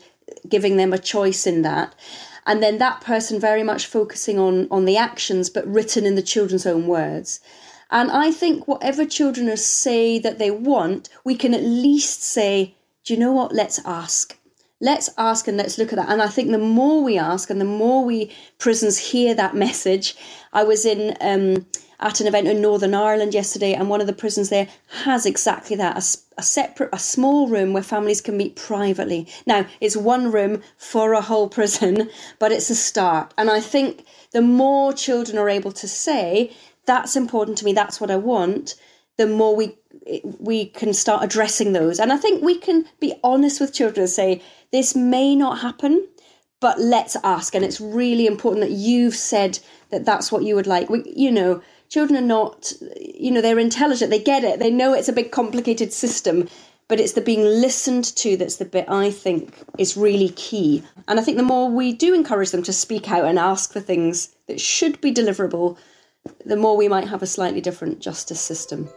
giving 0.49 0.77
them 0.77 0.93
a 0.93 0.99
choice 0.99 1.47
in 1.47 1.63
that. 1.63 1.95
And 2.47 2.63
then 2.63 2.79
that 2.79 3.01
person 3.01 3.41
very 3.41 3.63
much 3.63 3.87
focusing 3.87 4.39
on 4.39 4.69
on 4.71 4.85
the 4.85 4.97
actions 4.97 5.51
but 5.51 5.67
written 5.67 6.07
in 6.07 6.15
the 6.15 6.23
children's 6.23 6.67
own 6.67 6.87
words. 6.87 7.41
And 7.91 8.11
i 8.11 8.31
think 8.31 8.69
whatever 8.69 9.05
children 9.05 9.55
say 9.57 10.19
that 10.19 10.39
they 10.39 10.51
want 10.51 11.09
we 11.25 11.35
can 11.35 11.55
at 11.55 11.63
least 11.63 12.23
say 12.23 12.75
do 13.09 13.15
you 13.15 13.21
know 13.21 13.33
what? 13.33 13.55
Let's 13.55 13.81
ask 13.87 14.37
let's 14.81 15.11
ask 15.19 15.49
and 15.49 15.57
let's 15.57 15.79
look 15.79 15.93
at 15.93 15.97
that 15.97 16.09
and 16.09 16.23
i 16.23 16.29
think 16.29 16.51
the 16.51 16.59
more 16.59 17.03
we 17.03 17.19
ask 17.19 17.51
and 17.51 17.61
the 17.61 17.65
more 17.65 18.05
we 18.05 18.31
prisons 18.59 18.99
hear 18.99 19.35
that 19.35 19.55
message 19.55 20.17
i 20.53 20.63
was 20.63 20.85
in 20.85 21.17
um, 21.21 21.67
at 22.01 22.21
an 22.21 22.27
event 22.27 22.47
in 22.47 22.61
Northern 22.61 22.95
Ireland 22.95 23.35
yesterday, 23.35 23.75
and 23.75 23.89
one 23.89 24.01
of 24.01 24.07
the 24.07 24.13
prisons 24.13 24.51
there 24.51 24.69
has 25.03 25.27
exactly 25.27 25.75
that 25.77 25.97
a, 25.97 26.39
a, 26.39 26.43
separate, 26.43 26.91
a 26.93 26.99
small 26.99 27.49
room 27.49 27.73
where 27.73 27.83
families 27.83 28.21
can 28.21 28.37
meet 28.37 28.55
privately. 28.55 29.27
Now, 29.47 29.67
it's 29.81 29.97
one 29.97 30.31
room 30.31 30.63
for 30.77 31.13
a 31.13 31.21
whole 31.21 31.49
prison, 31.49 32.09
but 32.39 32.53
it's 32.53 32.71
a 32.71 32.77
start. 32.77 33.35
And 33.37 33.51
I 33.51 33.61
think 33.61 34.05
the 34.33 34.43
more 34.43 34.93
children 34.93 35.39
are 35.39 35.49
able 35.49 35.73
to 35.73 35.89
say, 35.89 36.53
that's 36.87 37.17
important 37.17 37.59
to 37.59 37.65
me, 37.65 37.73
that's 37.73 38.01
what 38.01 38.11
I 38.11 38.17
want, 38.17 38.77
the 39.17 39.27
more 39.27 39.57
we 39.57 39.77
we 40.39 40.67
can 40.67 40.93
start 40.93 41.25
addressing 41.25 41.73
those. 41.73 41.99
And 41.99 42.13
I 42.13 42.17
think 42.17 42.43
we 42.43 42.59
can 42.59 42.87
be 43.01 43.15
honest 43.23 43.61
with 43.61 43.75
children 43.75 44.03
and 44.03 44.11
say, 44.11 44.43
this 44.73 44.95
may 44.95 45.35
not 45.35 45.61
happen, 45.61 46.07
but 46.61 46.81
let's 46.81 47.17
ask. 47.25 47.55
And 47.55 47.65
it's 47.65 47.81
really 47.81 48.27
important 48.27 48.65
that 48.65 48.73
you've 48.73 49.15
said 49.15 49.59
that 49.91 50.05
that's 50.05 50.33
what 50.33 50.43
you 50.43 50.55
would 50.55 50.67
like. 50.67 50.91
We, 50.91 51.03
you 51.15 51.31
know, 51.31 51.63
children 51.89 52.23
are 52.23 52.27
not, 52.27 52.73
you 53.01 53.31
know, 53.31 53.41
they're 53.41 53.59
intelligent, 53.59 54.11
they 54.11 54.23
get 54.23 54.45
it, 54.45 54.59
they 54.59 54.71
know 54.71 54.93
it's 54.93 55.09
a 55.09 55.13
big 55.13 55.31
complicated 55.31 55.93
system. 55.93 56.49
But 56.89 57.01
it's 57.01 57.13
the 57.13 57.21
being 57.21 57.45
listened 57.45 58.17
to 58.17 58.39
that's 58.39 58.57
the 58.57 58.65
bit 58.65 58.89
I 58.89 59.11
think 59.11 59.55
is 59.77 59.95
really 59.95 60.31
key. 60.31 60.83
And 61.07 61.21
I 61.21 61.23
think 61.23 61.37
the 61.37 61.43
more 61.43 61.71
we 61.71 61.93
do 61.93 62.15
encourage 62.15 62.51
them 62.51 62.63
to 62.63 62.73
speak 62.73 63.11
out 63.11 63.27
and 63.27 63.39
ask 63.39 63.75
for 63.75 63.81
things 63.81 64.35
that 64.47 64.59
should 64.59 64.99
be 65.03 65.13
deliverable, 65.13 65.77
the 66.47 66.57
more 66.57 66.79
we 66.79 66.89
might 66.89 67.07
have 67.07 67.23
a 67.23 67.27
slightly 67.27 67.61
different 67.61 68.01
justice 68.01 68.41
system. 68.41 68.89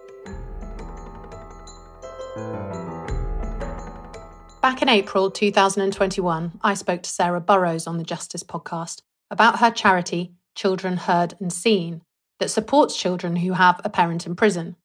Back 4.62 4.84
in 4.84 4.89
April 4.89 5.32
2021, 5.32 6.60
I 6.62 6.75
spoke 6.75 7.01
to 7.01 7.10
Sarah 7.10 7.41
Burrows 7.41 7.88
on 7.88 7.98
the 7.98 8.03
Justice 8.03 8.44
podcast 8.44 9.01
about 9.32 9.58
her 9.58 9.72
charity, 9.72 10.34
Children 10.53 10.98
Heard 10.98 11.34
and 11.39 11.51
Seen, 11.51 12.03
that 12.39 12.51
supports 12.51 12.96
children 12.96 13.38
who 13.38 13.53
have 13.53 13.82
a 13.84 13.89
parent 13.89 14.27
in 14.27 14.36
prison. 14.36 14.75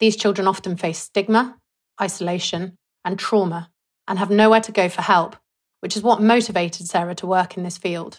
These 0.00 0.16
children 0.16 0.48
often 0.48 0.76
face 0.76 0.98
stigma, 0.98 1.56
isolation, 2.00 2.76
and 3.04 3.16
trauma 3.16 3.70
and 4.08 4.18
have 4.18 4.28
nowhere 4.28 4.60
to 4.60 4.72
go 4.72 4.88
for 4.88 5.02
help, 5.02 5.36
which 5.78 5.96
is 5.96 6.02
what 6.02 6.20
motivated 6.20 6.88
Sarah 6.88 7.14
to 7.14 7.26
work 7.26 7.56
in 7.56 7.62
this 7.62 7.78
field. 7.78 8.18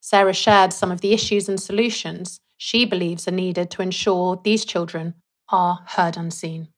Sarah 0.00 0.34
shared 0.34 0.72
some 0.72 0.90
of 0.90 1.02
the 1.02 1.12
issues 1.12 1.48
and 1.48 1.60
solutions 1.60 2.40
she 2.56 2.84
believes 2.84 3.28
are 3.28 3.30
needed 3.30 3.70
to 3.70 3.82
ensure 3.82 4.40
these 4.42 4.64
children 4.64 5.14
are 5.50 5.84
heard 5.86 6.16
and 6.16 6.34
seen. 6.34 6.71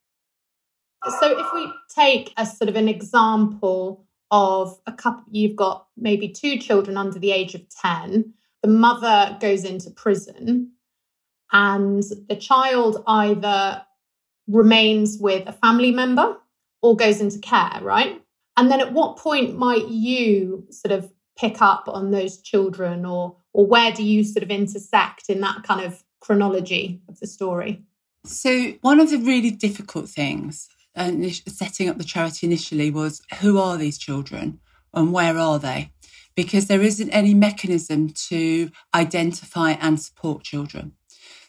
So, 1.21 1.39
if 1.39 1.47
we 1.53 1.73
take 1.95 2.33
a 2.37 2.47
sort 2.47 2.69
of 2.69 2.77
an 2.77 2.89
example 2.89 4.05
of 4.31 4.79
a 4.87 4.93
couple, 4.93 5.25
you've 5.31 5.57
got 5.57 5.87
maybe 5.97 6.29
two 6.29 6.59
children 6.59 6.97
under 6.97 7.19
the 7.19 7.31
age 7.31 7.55
of 7.55 7.63
10, 7.69 8.33
the 8.63 8.69
mother 8.69 9.37
goes 9.41 9.65
into 9.65 9.91
prison 9.91 10.73
and 11.53 12.03
the 12.29 12.37
child 12.37 13.05
either 13.07 13.83
remains 14.49 15.19
with 15.19 15.47
a 15.47 15.53
family 15.53 15.91
member 15.93 16.37
or 16.83 16.97
goes 16.97 17.21
into 17.21 17.39
care, 17.39 17.79
right? 17.83 18.21
And 18.57 18.71
then 18.71 18.81
at 18.81 18.93
what 18.93 19.19
point 19.19 19.57
might 19.57 19.89
you 19.89 20.67
sort 20.71 20.93
of 20.93 21.13
pick 21.39 21.61
up 21.61 21.89
on 21.89 22.11
those 22.11 22.39
children 22.39 23.05
or 23.05 23.37
or 23.53 23.67
where 23.67 23.93
do 23.93 24.03
you 24.03 24.25
sort 24.25 24.43
of 24.43 24.51
intersect 24.51 25.29
in 25.29 25.41
that 25.41 25.63
kind 25.63 25.85
of 25.85 26.03
chronology 26.21 27.01
of 27.09 27.21
the 27.21 27.27
story? 27.27 27.83
So 28.25 28.73
one 28.81 28.99
of 28.99 29.11
the 29.11 29.19
really 29.19 29.51
difficult 29.51 30.09
things 30.09 30.69
uh, 30.97 31.13
setting 31.47 31.89
up 31.89 31.99
the 31.99 32.05
charity 32.05 32.47
initially 32.47 32.91
was 32.91 33.23
who 33.41 33.59
are 33.59 33.77
these 33.77 33.99
children 33.99 34.61
and 34.93 35.13
where 35.13 35.39
are 35.39 35.59
they? 35.59 35.91
Because 36.37 36.67
there 36.67 36.83
isn't 36.83 37.11
any 37.11 37.35
mechanism 37.35 38.11
to 38.29 38.71
identify 38.95 39.73
and 39.73 40.01
support 40.01 40.43
children. 40.43 40.93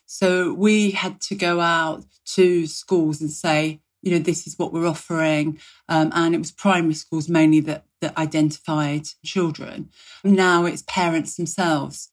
So 0.05 0.53
we 0.53 0.91
had 0.91 1.19
to 1.21 1.35
go 1.35 1.59
out 1.59 2.05
to 2.33 2.67
schools 2.67 3.21
and 3.21 3.31
say, 3.31 3.81
you 4.01 4.11
know, 4.11 4.19
this 4.19 4.45
is 4.45 4.57
what 4.59 4.71
we're 4.71 4.87
offering. 4.87 5.59
Um, 5.89 6.11
and 6.13 6.35
it 6.35 6.37
was 6.37 6.51
primary 6.51 6.93
schools 6.93 7.27
mainly 7.27 7.59
that, 7.61 7.85
that 8.01 8.17
identified 8.17 9.07
children. 9.23 9.89
Now 10.23 10.65
it's 10.65 10.83
parents 10.87 11.35
themselves. 11.35 12.11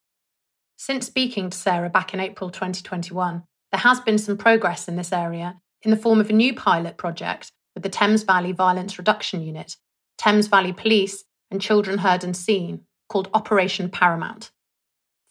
Since 0.77 1.07
speaking 1.07 1.51
to 1.51 1.57
Sarah 1.57 1.91
back 1.91 2.15
in 2.15 2.21
April 2.21 2.51
2021, 2.51 3.45
there 3.71 3.81
has 3.81 4.01
been 4.01 4.19
some 4.19 4.37
progress 4.37 4.89
in 4.89 4.97
this 4.97 5.13
area 5.13 5.62
in 5.83 5.91
the 5.91 5.97
form 5.97 6.21
of 6.21 6.31
a 6.31 6.35
new 6.35 6.55
pilot 6.55 6.97
project 6.97 7.53
with 7.75 7.83
the 7.83 7.89
Thames 7.89 8.23
Valley 8.23 8.53
Violence 8.53 8.99
Reduction 8.99 9.43
Unit, 9.43 9.77
Thames 10.19 10.47
Valley 10.47 10.73
Police, 10.73 11.25
and 11.51 11.61
Children 11.61 11.99
Heard 11.99 12.25
and 12.25 12.37
Seen, 12.37 12.87
called 13.09 13.29
Operation 13.35 13.91
Paramount. 13.91 14.51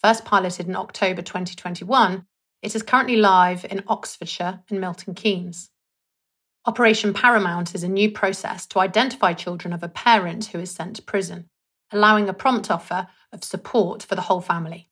First 0.01 0.25
piloted 0.25 0.67
in 0.67 0.75
October 0.75 1.21
2021, 1.21 2.25
it 2.61 2.75
is 2.75 2.83
currently 2.83 3.15
live 3.15 3.65
in 3.65 3.83
Oxfordshire 3.87 4.61
and 4.69 4.79
Milton 4.79 5.15
Keynes. 5.15 5.71
Operation 6.65 7.13
Paramount 7.13 7.73
is 7.73 7.83
a 7.83 7.87
new 7.87 8.11
process 8.11 8.67
to 8.67 8.79
identify 8.79 9.33
children 9.33 9.73
of 9.73 9.81
a 9.81 9.89
parent 9.89 10.45
who 10.47 10.59
is 10.59 10.69
sent 10.69 10.97
to 10.97 11.01
prison, 11.01 11.49
allowing 11.91 12.29
a 12.29 12.33
prompt 12.33 12.69
offer 12.69 13.07
of 13.33 13.43
support 13.43 14.03
for 14.03 14.13
the 14.13 14.21
whole 14.21 14.41
family. 14.41 14.90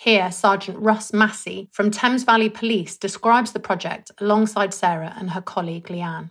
Here, 0.00 0.32
Sergeant 0.32 0.78
Russ 0.78 1.12
Massey 1.12 1.68
from 1.72 1.90
Thames 1.90 2.24
Valley 2.24 2.48
Police 2.48 2.96
describes 2.96 3.52
the 3.52 3.60
project 3.60 4.10
alongside 4.16 4.72
Sarah 4.72 5.14
and 5.18 5.32
her 5.32 5.42
colleague 5.42 5.88
Leanne. 5.88 6.30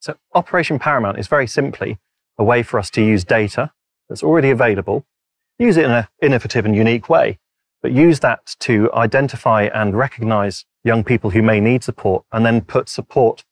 So, 0.00 0.14
Operation 0.34 0.78
Paramount 0.78 1.18
is 1.18 1.28
very 1.28 1.46
simply 1.46 1.98
a 2.38 2.44
way 2.44 2.62
for 2.62 2.78
us 2.78 2.88
to 2.92 3.02
use 3.02 3.24
data 3.24 3.72
that's 4.08 4.22
already 4.22 4.48
available, 4.48 5.04
use 5.58 5.76
it 5.76 5.84
in 5.84 5.90
an 5.90 6.08
innovative 6.22 6.64
and 6.64 6.74
unique 6.74 7.10
way, 7.10 7.38
but 7.82 7.92
use 7.92 8.20
that 8.20 8.56
to 8.60 8.90
identify 8.94 9.64
and 9.64 9.94
recognize 9.94 10.64
young 10.82 11.04
people 11.04 11.28
who 11.28 11.42
may 11.42 11.60
need 11.60 11.84
support 11.84 12.24
and 12.32 12.46
then 12.46 12.62
put 12.62 12.88
support 12.88 13.44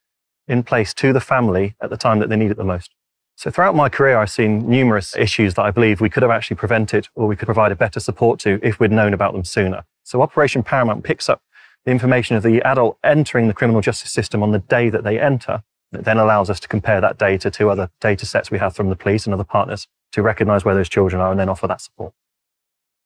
in 0.49 0.63
place 0.63 0.95
to 0.95 1.13
the 1.13 1.21
family 1.21 1.77
at 1.83 1.91
the 1.91 1.99
time 1.99 2.21
that 2.21 2.31
they 2.31 2.37
need 2.37 2.53
it 2.53 2.57
the 2.57 2.65
most. 2.65 2.95
So 3.41 3.51
throughout 3.51 3.75
my 3.75 3.89
career, 3.89 4.19
I've 4.19 4.31
seen 4.31 4.69
numerous 4.69 5.17
issues 5.17 5.55
that 5.55 5.63
I 5.63 5.71
believe 5.71 6.03
we 6.03 6.11
could 6.11 6.23
have 6.23 6.31
actually 6.31 6.57
prevented 6.57 7.09
or 7.15 7.27
we 7.27 7.37
could 7.37 7.47
provide 7.47 7.73
a 7.73 7.75
better 7.75 7.99
support 7.99 8.39
to 8.41 8.61
if 8.63 8.79
we'd 8.79 8.93
known 8.93 9.15
about 9.15 9.33
them 9.33 9.45
sooner. 9.45 9.85
So 10.03 10.21
Operation 10.21 10.63
Paramount 10.63 11.05
picks 11.05 11.27
up 11.27 11.41
the 11.87 11.91
information 11.91 12.37
of 12.37 12.43
the 12.43 12.61
adult 12.61 12.99
entering 13.03 13.49
the 13.49 13.55
criminal 13.55 13.81
justice 13.81 14.11
system 14.11 14.43
on 14.43 14.51
the 14.51 14.59
day 14.59 14.91
that 14.91 15.05
they 15.05 15.19
enter. 15.19 15.63
It 15.91 16.05
then 16.05 16.19
allows 16.19 16.51
us 16.51 16.61
to 16.61 16.69
compare 16.69 17.01
that 17.01 17.17
data 17.17 17.51
to 17.53 17.71
other 17.71 17.89
data 17.99 18.27
sets 18.27 18.51
we 18.51 18.59
have 18.59 18.77
from 18.77 18.91
the 18.91 18.95
police 18.95 19.25
and 19.25 19.33
other 19.33 19.43
partners 19.43 19.89
to 20.13 20.21
recognize 20.21 20.67
where 20.67 20.75
those 20.75 20.91
children 20.91 21.23
are 21.23 21.31
and 21.31 21.41
then 21.41 21.49
offer 21.49 21.67
that 21.67 21.81
support. 21.81 22.13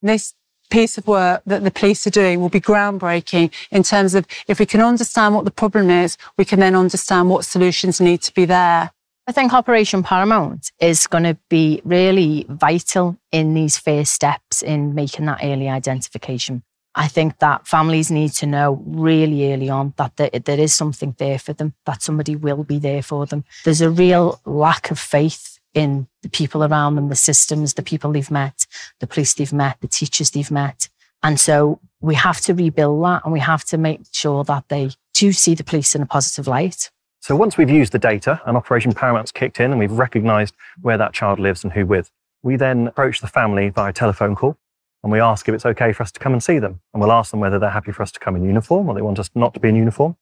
This 0.01 0.33
piece 0.69 0.97
of 0.97 1.07
work 1.07 1.43
that 1.45 1.63
the 1.63 1.71
police 1.71 2.05
are 2.07 2.09
doing 2.09 2.41
will 2.41 2.49
be 2.49 2.59
groundbreaking 2.59 3.53
in 3.71 3.83
terms 3.83 4.13
of 4.13 4.27
if 4.49 4.59
we 4.59 4.65
can 4.65 4.81
understand 4.81 5.33
what 5.33 5.45
the 5.45 5.51
problem 5.51 5.89
is, 5.89 6.17
we 6.37 6.43
can 6.43 6.59
then 6.59 6.75
understand 6.75 7.29
what 7.29 7.45
solutions 7.45 8.01
need 8.01 8.21
to 8.23 8.33
be 8.33 8.43
there. 8.43 8.91
I 9.27 9.31
think 9.31 9.53
Operation 9.53 10.03
Paramount 10.03 10.71
is 10.79 11.07
going 11.07 11.23
to 11.23 11.35
be 11.49 11.81
really 11.83 12.45
vital 12.47 13.17
in 13.31 13.55
these 13.55 13.75
first 13.75 14.13
steps 14.13 14.61
in 14.61 14.93
making 14.93 15.25
that 15.25 15.39
early 15.41 15.67
identification. 15.67 16.61
I 16.93 17.07
think 17.07 17.39
that 17.39 17.67
families 17.67 18.11
need 18.11 18.33
to 18.33 18.45
know 18.45 18.83
really 18.85 19.51
early 19.51 19.67
on 19.67 19.95
that 19.97 20.15
there, 20.17 20.29
there 20.29 20.59
is 20.59 20.75
something 20.75 21.15
there 21.17 21.39
for 21.39 21.53
them, 21.53 21.73
that 21.87 22.03
somebody 22.03 22.35
will 22.35 22.63
be 22.63 22.77
there 22.77 23.01
for 23.01 23.25
them. 23.25 23.45
There's 23.63 23.81
a 23.81 23.89
real 23.89 24.39
lack 24.45 24.91
of 24.91 24.99
faith 24.99 25.59
in 25.73 26.07
the 26.21 26.29
people 26.29 26.63
around 26.63 26.93
them, 26.93 27.09
the 27.09 27.15
systems, 27.15 27.73
the 27.73 27.81
people 27.81 28.11
they've 28.11 28.29
met, 28.29 28.67
the 28.99 29.07
police 29.07 29.33
they've 29.33 29.51
met, 29.51 29.77
the 29.81 29.87
teachers 29.87 30.31
they've 30.31 30.51
met. 30.51 30.87
And 31.23 31.39
so 31.39 31.79
we 31.99 32.13
have 32.13 32.41
to 32.41 32.53
rebuild 32.53 33.03
that 33.03 33.23
and 33.23 33.33
we 33.33 33.39
have 33.39 33.65
to 33.65 33.77
make 33.79 34.01
sure 34.11 34.43
that 34.43 34.69
they 34.69 34.91
do 35.15 35.31
see 35.33 35.55
the 35.55 35.63
police 35.63 35.95
in 35.95 36.03
a 36.03 36.05
positive 36.05 36.45
light. 36.47 36.91
So 37.25 37.35
once 37.35 37.57
we've 37.57 37.71
used 37.71 37.91
the 37.91 37.97
data 37.97 38.39
and 38.45 38.55
Operation 38.55 38.93
Paramount's 38.93 39.31
kicked 39.31 39.59
in 39.59 39.71
and 39.71 39.79
we've 39.79 39.91
recognized 39.91 40.53
where 40.83 40.99
that 40.99 41.11
child 41.11 41.39
lives 41.39 41.63
and 41.63 41.73
who 41.73 41.83
with, 41.83 42.11
we 42.43 42.55
then 42.55 42.85
approach 42.85 43.19
the 43.19 43.25
family 43.25 43.69
via 43.69 43.91
telephone 43.91 44.35
call 44.35 44.59
and 45.01 45.11
we 45.11 45.19
ask 45.19 45.49
if 45.49 45.55
it's 45.55 45.65
okay 45.65 45.91
for 45.91 46.03
us 46.03 46.11
to 46.11 46.19
come 46.19 46.33
and 46.33 46.43
see 46.43 46.59
them. 46.59 46.81
And 46.93 47.01
we'll 47.01 47.11
ask 47.11 47.31
them 47.31 47.39
whether 47.39 47.57
they're 47.57 47.71
happy 47.71 47.91
for 47.91 48.03
us 48.03 48.11
to 48.11 48.19
come 48.19 48.35
in 48.35 48.43
uniform 48.43 48.87
or 48.87 48.93
they 48.93 49.01
want 49.01 49.17
us 49.17 49.31
not 49.33 49.55
to 49.55 49.59
be 49.59 49.69
in 49.69 49.75
uniform. 49.75 50.17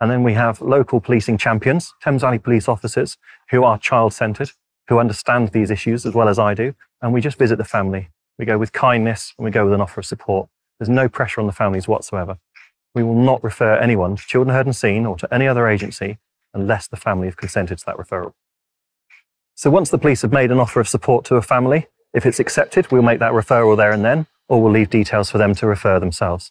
And 0.00 0.10
then 0.10 0.22
we 0.22 0.32
have 0.32 0.62
local 0.62 0.98
policing 0.98 1.36
champions, 1.36 1.92
Thames 2.02 2.22
Valley 2.22 2.38
police 2.38 2.68
officers 2.68 3.18
who 3.50 3.62
are 3.62 3.76
child 3.76 4.14
centred, 4.14 4.52
who 4.88 4.98
understand 4.98 5.48
these 5.48 5.70
issues 5.70 6.06
as 6.06 6.14
well 6.14 6.26
as 6.26 6.38
I 6.38 6.54
do. 6.54 6.74
And 7.02 7.12
we 7.12 7.20
just 7.20 7.36
visit 7.36 7.58
the 7.58 7.64
family. 7.64 8.08
We 8.38 8.46
go 8.46 8.56
with 8.56 8.72
kindness 8.72 9.34
and 9.36 9.44
we 9.44 9.50
go 9.50 9.66
with 9.66 9.74
an 9.74 9.82
offer 9.82 10.00
of 10.00 10.06
support. 10.06 10.48
There's 10.78 10.88
no 10.88 11.06
pressure 11.06 11.42
on 11.42 11.48
the 11.48 11.52
families 11.52 11.86
whatsoever. 11.86 12.38
We 12.94 13.02
will 13.02 13.22
not 13.22 13.44
refer 13.44 13.74
anyone 13.74 14.16
to 14.16 14.26
Children 14.26 14.56
Heard 14.56 14.64
and 14.64 14.74
Seen 14.74 15.04
or 15.04 15.18
to 15.18 15.34
any 15.34 15.46
other 15.46 15.68
agency 15.68 16.16
unless 16.56 16.88
the 16.88 16.96
family 16.96 17.28
have 17.28 17.36
consented 17.36 17.78
to 17.78 17.84
that 17.86 17.96
referral. 17.96 18.32
So 19.54 19.70
once 19.70 19.90
the 19.90 19.98
police 19.98 20.22
have 20.22 20.32
made 20.32 20.50
an 20.50 20.58
offer 20.58 20.80
of 20.80 20.88
support 20.88 21.24
to 21.26 21.36
a 21.36 21.42
family, 21.42 21.86
if 22.12 22.26
it's 22.26 22.40
accepted, 22.40 22.90
we'll 22.90 23.02
make 23.02 23.20
that 23.20 23.32
referral 23.32 23.76
there 23.76 23.92
and 23.92 24.04
then, 24.04 24.26
or 24.48 24.60
we'll 24.60 24.72
leave 24.72 24.90
details 24.90 25.30
for 25.30 25.38
them 25.38 25.54
to 25.54 25.66
refer 25.66 26.00
themselves. 26.00 26.50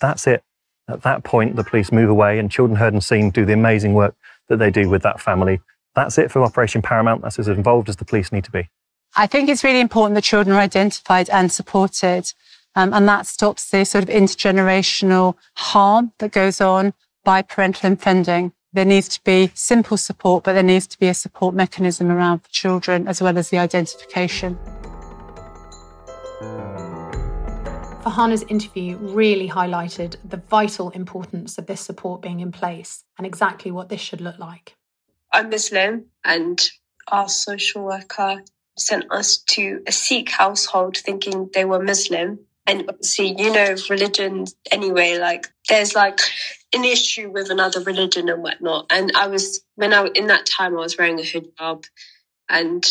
That's 0.00 0.26
it. 0.26 0.42
At 0.88 1.02
that 1.02 1.24
point, 1.24 1.56
the 1.56 1.64
police 1.64 1.92
move 1.92 2.10
away 2.10 2.38
and 2.38 2.50
Children 2.50 2.78
Heard 2.78 2.92
and 2.92 3.02
Seen 3.02 3.30
do 3.30 3.44
the 3.44 3.52
amazing 3.52 3.94
work 3.94 4.14
that 4.48 4.58
they 4.58 4.70
do 4.70 4.88
with 4.88 5.02
that 5.02 5.20
family. 5.20 5.60
That's 5.94 6.18
it 6.18 6.30
for 6.30 6.42
Operation 6.42 6.82
Paramount. 6.82 7.22
That's 7.22 7.38
as 7.38 7.48
involved 7.48 7.88
as 7.88 7.96
the 7.96 8.04
police 8.04 8.32
need 8.32 8.44
to 8.44 8.50
be. 8.50 8.68
I 9.16 9.26
think 9.26 9.48
it's 9.48 9.64
really 9.64 9.80
important 9.80 10.14
that 10.14 10.24
children 10.24 10.56
are 10.56 10.60
identified 10.60 11.28
and 11.30 11.50
supported. 11.50 12.32
Um, 12.74 12.92
and 12.94 13.08
that 13.08 13.26
stops 13.26 13.70
the 13.70 13.84
sort 13.84 14.04
of 14.04 14.10
intergenerational 14.10 15.34
harm 15.56 16.12
that 16.18 16.32
goes 16.32 16.60
on 16.60 16.94
by 17.24 17.42
parental 17.42 17.92
offending. 17.92 18.52
There 18.74 18.84
needs 18.84 19.08
to 19.08 19.24
be 19.24 19.50
simple 19.54 19.96
support, 19.96 20.44
but 20.44 20.52
there 20.52 20.62
needs 20.62 20.86
to 20.88 20.98
be 20.98 21.08
a 21.08 21.14
support 21.14 21.54
mechanism 21.54 22.10
around 22.10 22.40
for 22.40 22.50
children 22.50 23.08
as 23.08 23.22
well 23.22 23.38
as 23.38 23.48
the 23.48 23.56
identification. 23.56 24.58
Farhana's 28.02 28.44
interview 28.48 28.98
really 28.98 29.48
highlighted 29.48 30.16
the 30.22 30.36
vital 30.36 30.90
importance 30.90 31.56
of 31.56 31.66
this 31.66 31.80
support 31.80 32.20
being 32.20 32.40
in 32.40 32.52
place 32.52 33.04
and 33.16 33.26
exactly 33.26 33.70
what 33.70 33.88
this 33.88 34.02
should 34.02 34.20
look 34.20 34.38
like. 34.38 34.76
I'm 35.32 35.48
Muslim, 35.48 36.04
and 36.22 36.60
our 37.08 37.28
social 37.28 37.84
worker 37.84 38.42
sent 38.76 39.10
us 39.10 39.38
to 39.38 39.82
a 39.86 39.92
Sikh 39.92 40.30
household 40.30 40.98
thinking 40.98 41.48
they 41.54 41.64
were 41.64 41.82
Muslim. 41.82 42.40
And 42.68 42.84
obviously, 42.88 43.34
you 43.38 43.52
know, 43.52 43.76
religion 43.88 44.44
anyway, 44.70 45.18
like 45.18 45.48
there's 45.68 45.94
like 45.94 46.20
an 46.74 46.84
issue 46.84 47.30
with 47.30 47.50
another 47.50 47.80
religion 47.80 48.28
and 48.28 48.42
whatnot. 48.42 48.86
And 48.90 49.12
I 49.16 49.28
was 49.28 49.64
when 49.76 49.94
I 49.94 50.06
in 50.14 50.26
that 50.26 50.46
time 50.46 50.74
I 50.74 50.80
was 50.80 50.98
wearing 50.98 51.18
a 51.18 51.22
hijab, 51.22 51.84
and 52.48 52.86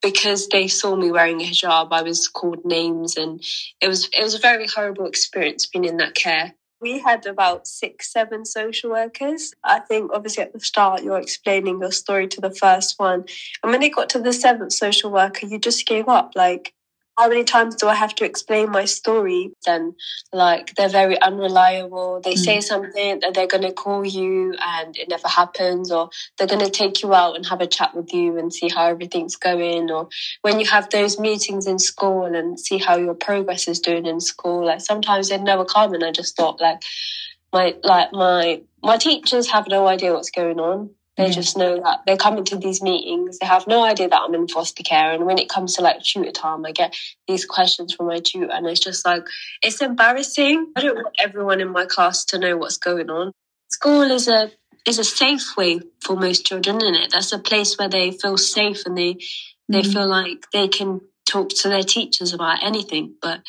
because 0.00 0.48
they 0.48 0.68
saw 0.68 0.94
me 0.94 1.10
wearing 1.10 1.40
a 1.40 1.44
hijab, 1.44 1.88
I 1.90 2.02
was 2.02 2.28
called 2.28 2.64
names, 2.64 3.16
and 3.16 3.42
it 3.80 3.88
was 3.88 4.08
it 4.12 4.22
was 4.22 4.34
a 4.34 4.40
very 4.40 4.66
horrible 4.68 5.06
experience 5.06 5.66
being 5.66 5.84
in 5.84 5.96
that 5.96 6.14
care. 6.14 6.54
We 6.80 7.00
had 7.00 7.26
about 7.26 7.66
six, 7.66 8.12
seven 8.12 8.44
social 8.44 8.90
workers. 8.90 9.52
I 9.64 9.80
think 9.80 10.12
obviously 10.14 10.44
at 10.44 10.52
the 10.52 10.60
start 10.60 11.02
you're 11.02 11.18
explaining 11.18 11.80
your 11.80 11.90
story 11.90 12.28
to 12.28 12.40
the 12.40 12.52
first 12.52 13.00
one, 13.00 13.24
and 13.62 13.72
when 13.72 13.80
they 13.80 13.90
got 13.90 14.10
to 14.10 14.20
the 14.20 14.32
seventh 14.32 14.72
social 14.72 15.10
worker, 15.10 15.46
you 15.46 15.58
just 15.58 15.84
gave 15.84 16.08
up. 16.08 16.34
Like 16.36 16.74
how 17.18 17.28
many 17.28 17.42
times 17.42 17.74
do 17.74 17.88
I 17.88 17.96
have 17.96 18.14
to 18.16 18.24
explain 18.24 18.70
my 18.70 18.84
story? 18.84 19.50
Then, 19.66 19.96
like, 20.32 20.76
they're 20.76 20.88
very 20.88 21.20
unreliable. 21.20 22.20
They 22.22 22.34
mm. 22.34 22.38
say 22.38 22.60
something 22.60 23.24
and 23.24 23.34
they're 23.34 23.48
going 23.48 23.64
to 23.64 23.72
call 23.72 24.06
you 24.06 24.54
and 24.60 24.96
it 24.96 25.08
never 25.08 25.26
happens, 25.26 25.90
or 25.90 26.10
they're 26.36 26.46
going 26.46 26.64
to 26.64 26.70
take 26.70 27.02
you 27.02 27.12
out 27.14 27.34
and 27.34 27.44
have 27.46 27.60
a 27.60 27.66
chat 27.66 27.94
with 27.94 28.14
you 28.14 28.38
and 28.38 28.54
see 28.54 28.68
how 28.68 28.86
everything's 28.86 29.34
going. 29.34 29.90
Or 29.90 30.08
when 30.42 30.60
you 30.60 30.66
have 30.66 30.90
those 30.90 31.18
meetings 31.18 31.66
in 31.66 31.80
school 31.80 32.24
and 32.24 32.58
see 32.58 32.78
how 32.78 32.96
your 32.96 33.14
progress 33.14 33.66
is 33.66 33.80
doing 33.80 34.06
in 34.06 34.20
school, 34.20 34.66
like, 34.66 34.80
sometimes 34.80 35.28
they'd 35.28 35.42
never 35.42 35.64
come. 35.64 35.94
And 35.94 36.04
I 36.04 36.12
just 36.12 36.36
thought, 36.36 36.60
like, 36.60 36.82
my, 37.52 37.74
like, 37.82 38.12
my, 38.12 38.62
my 38.82 38.96
teachers 38.96 39.50
have 39.50 39.66
no 39.66 39.88
idea 39.88 40.12
what's 40.12 40.30
going 40.30 40.60
on. 40.60 40.90
They 41.18 41.26
yeah. 41.26 41.32
just 41.32 41.56
know 41.56 41.80
that 41.82 42.02
they 42.06 42.16
come 42.16 42.38
into 42.38 42.56
these 42.56 42.80
meetings, 42.80 43.40
they 43.40 43.46
have 43.46 43.66
no 43.66 43.82
idea 43.84 44.08
that 44.08 44.22
I'm 44.22 44.34
in 44.34 44.46
foster 44.46 44.84
care. 44.84 45.12
And 45.12 45.26
when 45.26 45.38
it 45.38 45.48
comes 45.48 45.74
to 45.74 45.82
like 45.82 46.00
tutor 46.00 46.30
time, 46.30 46.64
I 46.64 46.70
get 46.70 46.96
these 47.26 47.44
questions 47.44 47.92
from 47.92 48.06
my 48.06 48.20
tutor, 48.20 48.52
and 48.52 48.66
it's 48.68 48.80
just 48.80 49.04
like, 49.04 49.24
it's 49.60 49.82
embarrassing. 49.82 50.72
I 50.76 50.80
don't 50.80 50.94
want 50.94 51.16
everyone 51.18 51.60
in 51.60 51.70
my 51.70 51.86
class 51.86 52.24
to 52.26 52.38
know 52.38 52.56
what's 52.56 52.78
going 52.78 53.10
on. 53.10 53.32
School 53.68 54.02
is 54.02 54.28
a 54.28 54.52
is 54.86 55.00
a 55.00 55.04
safe 55.04 55.56
way 55.56 55.80
for 56.00 56.16
most 56.16 56.46
children, 56.46 56.76
isn't 56.76 56.94
it? 56.94 57.10
That's 57.10 57.32
a 57.32 57.38
place 57.38 57.76
where 57.76 57.88
they 57.88 58.12
feel 58.12 58.38
safe 58.38 58.86
and 58.86 58.96
they 58.96 59.18
they 59.68 59.82
mm-hmm. 59.82 59.92
feel 59.92 60.06
like 60.06 60.46
they 60.52 60.68
can 60.68 61.00
talk 61.28 61.50
to 61.50 61.68
their 61.68 61.82
teachers 61.82 62.32
about 62.32 62.62
anything. 62.62 63.16
But 63.20 63.40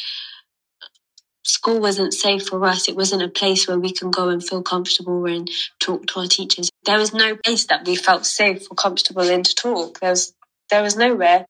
school 1.49 1.79
wasn't 1.79 2.13
safe 2.13 2.47
for 2.47 2.63
us. 2.65 2.87
It 2.87 2.95
wasn't 2.95 3.23
a 3.23 3.29
place 3.29 3.67
where 3.67 3.79
we 3.79 3.91
can 3.91 4.11
go 4.11 4.29
and 4.29 4.43
feel 4.43 4.61
comfortable 4.61 5.25
and 5.25 5.49
talk 5.79 6.05
to 6.07 6.19
our 6.19 6.27
teachers. 6.27 6.69
There 6.85 6.97
was 6.97 7.13
no 7.13 7.35
place 7.43 7.65
that 7.65 7.85
we 7.85 7.95
felt 7.95 8.25
safe 8.25 8.67
or 8.69 8.75
comfortable 8.75 9.27
in 9.27 9.43
to 9.43 9.55
talk. 9.55 9.99
There 9.99 10.11
was 10.11 10.33
there 10.69 10.83
was 10.83 10.95
nowhere. 10.95 11.45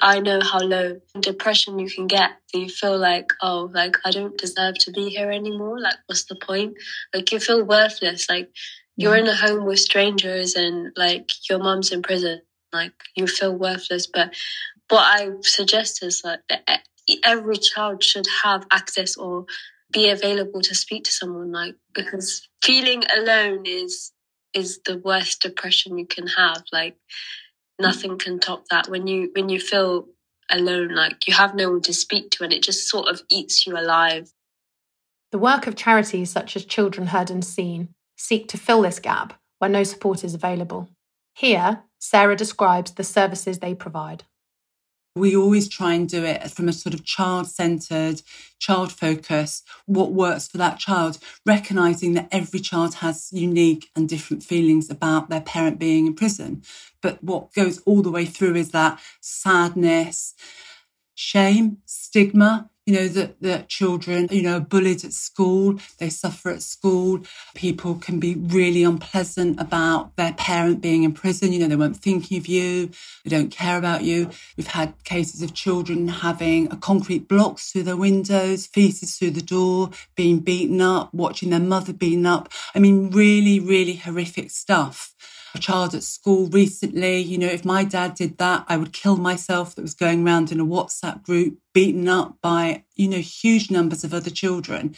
I 0.00 0.20
know 0.20 0.40
how 0.40 0.60
low 0.60 1.00
depression 1.18 1.78
you 1.78 1.88
can 1.88 2.06
get. 2.06 2.30
You 2.54 2.68
feel 2.68 2.98
like, 2.98 3.32
oh, 3.42 3.70
like 3.72 3.96
I 4.04 4.10
don't 4.10 4.38
deserve 4.38 4.78
to 4.80 4.92
be 4.92 5.08
here 5.08 5.30
anymore. 5.30 5.80
Like, 5.80 5.96
what's 6.06 6.24
the 6.24 6.36
point? 6.36 6.74
Like, 7.14 7.32
you 7.32 7.40
feel 7.40 7.64
worthless. 7.64 8.28
Like, 8.28 8.50
you're 8.96 9.14
mm-hmm. 9.14 9.26
in 9.26 9.32
a 9.32 9.36
home 9.36 9.64
with 9.64 9.80
strangers 9.80 10.54
and 10.54 10.92
like 10.96 11.30
your 11.48 11.58
mom's 11.58 11.92
in 11.92 12.02
prison. 12.02 12.42
Like, 12.72 12.92
you 13.16 13.26
feel 13.26 13.54
worthless. 13.54 14.06
But 14.06 14.34
what 14.88 15.02
I 15.02 15.30
suggest 15.42 16.02
is 16.02 16.22
like 16.24 16.40
every 17.24 17.56
child 17.56 18.02
should 18.02 18.26
have 18.42 18.66
access 18.70 19.16
or 19.16 19.46
be 19.92 20.10
available 20.10 20.60
to 20.60 20.74
speak 20.74 21.04
to 21.04 21.12
someone 21.12 21.50
like 21.50 21.74
because 21.94 22.48
feeling 22.62 23.02
alone 23.16 23.64
is 23.64 24.12
is 24.54 24.80
the 24.84 24.98
worst 24.98 25.42
depression 25.42 25.98
you 25.98 26.06
can 26.06 26.26
have 26.26 26.62
like 26.72 26.94
mm. 26.94 26.98
nothing 27.80 28.18
can 28.18 28.38
top 28.38 28.64
that. 28.70 28.88
When 28.88 29.06
you 29.06 29.30
when 29.34 29.48
you 29.48 29.60
feel 29.60 30.06
alone 30.50 30.94
like 30.94 31.26
you 31.26 31.34
have 31.34 31.54
no 31.54 31.70
one 31.70 31.82
to 31.82 31.92
speak 31.92 32.30
to 32.30 32.44
and 32.44 32.52
it 32.52 32.62
just 32.62 32.88
sort 32.88 33.08
of 33.08 33.22
eats 33.30 33.66
you 33.66 33.76
alive. 33.76 34.32
The 35.30 35.38
work 35.38 35.66
of 35.66 35.76
charities 35.76 36.30
such 36.30 36.56
as 36.56 36.64
children 36.64 37.08
heard 37.08 37.30
and 37.30 37.44
seen 37.44 37.90
seek 38.16 38.48
to 38.48 38.58
fill 38.58 38.82
this 38.82 38.98
gap 38.98 39.38
where 39.58 39.70
no 39.70 39.82
support 39.84 40.24
is 40.24 40.34
available. 40.34 40.88
Here 41.34 41.82
sarah 42.00 42.36
describes 42.36 42.92
the 42.92 43.04
services 43.04 43.58
they 43.58 43.74
provide 43.74 44.24
we 45.14 45.36
always 45.36 45.68
try 45.68 45.94
and 45.94 46.08
do 46.08 46.24
it 46.24 46.50
from 46.50 46.68
a 46.68 46.72
sort 46.72 46.94
of 46.94 47.04
child 47.04 47.48
centered, 47.48 48.22
child 48.58 48.92
focused, 48.92 49.66
what 49.86 50.12
works 50.12 50.48
for 50.48 50.58
that 50.58 50.78
child, 50.78 51.18
recognizing 51.44 52.14
that 52.14 52.28
every 52.30 52.60
child 52.60 52.94
has 52.96 53.28
unique 53.32 53.90
and 53.96 54.08
different 54.08 54.42
feelings 54.42 54.90
about 54.90 55.28
their 55.28 55.40
parent 55.40 55.78
being 55.78 56.06
in 56.06 56.14
prison. 56.14 56.62
But 57.02 57.22
what 57.22 57.52
goes 57.52 57.80
all 57.80 58.02
the 58.02 58.10
way 58.10 58.26
through 58.26 58.56
is 58.56 58.70
that 58.70 59.00
sadness, 59.20 60.34
shame, 61.14 61.78
stigma, 61.84 62.70
you 62.88 62.94
know, 62.94 63.08
that, 63.08 63.38
that 63.42 63.68
children, 63.68 64.28
you 64.30 64.40
know, 64.40 64.56
are 64.56 64.60
bullied 64.60 65.04
at 65.04 65.12
school, 65.12 65.78
they 65.98 66.08
suffer 66.08 66.48
at 66.48 66.62
school. 66.62 67.20
People 67.54 67.96
can 67.96 68.18
be 68.18 68.34
really 68.34 68.82
unpleasant 68.82 69.60
about 69.60 70.16
their 70.16 70.32
parent 70.32 70.80
being 70.80 71.02
in 71.02 71.12
prison. 71.12 71.52
You 71.52 71.58
know, 71.58 71.68
they 71.68 71.76
weren't 71.76 71.98
thinking 71.98 72.38
of 72.38 72.46
you, 72.46 72.88
they 73.24 73.30
don't 73.30 73.50
care 73.50 73.76
about 73.76 74.04
you. 74.04 74.30
We've 74.56 74.68
had 74.68 74.94
cases 75.04 75.42
of 75.42 75.52
children 75.52 76.08
having 76.08 76.68
concrete 76.80 77.28
blocks 77.28 77.70
through 77.70 77.82
their 77.82 77.94
windows, 77.94 78.66
feces 78.66 79.18
through 79.18 79.32
the 79.32 79.42
door, 79.42 79.90
being 80.16 80.38
beaten 80.38 80.80
up, 80.80 81.12
watching 81.12 81.50
their 81.50 81.60
mother 81.60 81.92
beaten 81.92 82.24
up. 82.24 82.48
I 82.74 82.78
mean, 82.78 83.10
really, 83.10 83.60
really 83.60 83.96
horrific 83.96 84.50
stuff 84.50 85.14
a 85.54 85.58
child 85.58 85.94
at 85.94 86.02
school 86.02 86.46
recently. 86.48 87.18
You 87.18 87.38
know, 87.38 87.46
if 87.46 87.64
my 87.64 87.84
dad 87.84 88.14
did 88.14 88.38
that, 88.38 88.64
I 88.68 88.76
would 88.76 88.92
kill 88.92 89.16
myself 89.16 89.74
that 89.74 89.82
was 89.82 89.94
going 89.94 90.26
around 90.26 90.52
in 90.52 90.60
a 90.60 90.66
WhatsApp 90.66 91.22
group, 91.22 91.58
beaten 91.72 92.08
up 92.08 92.36
by, 92.40 92.84
you 92.94 93.08
know, 93.08 93.18
huge 93.18 93.70
numbers 93.70 94.04
of 94.04 94.14
other 94.14 94.30
children. 94.30 94.94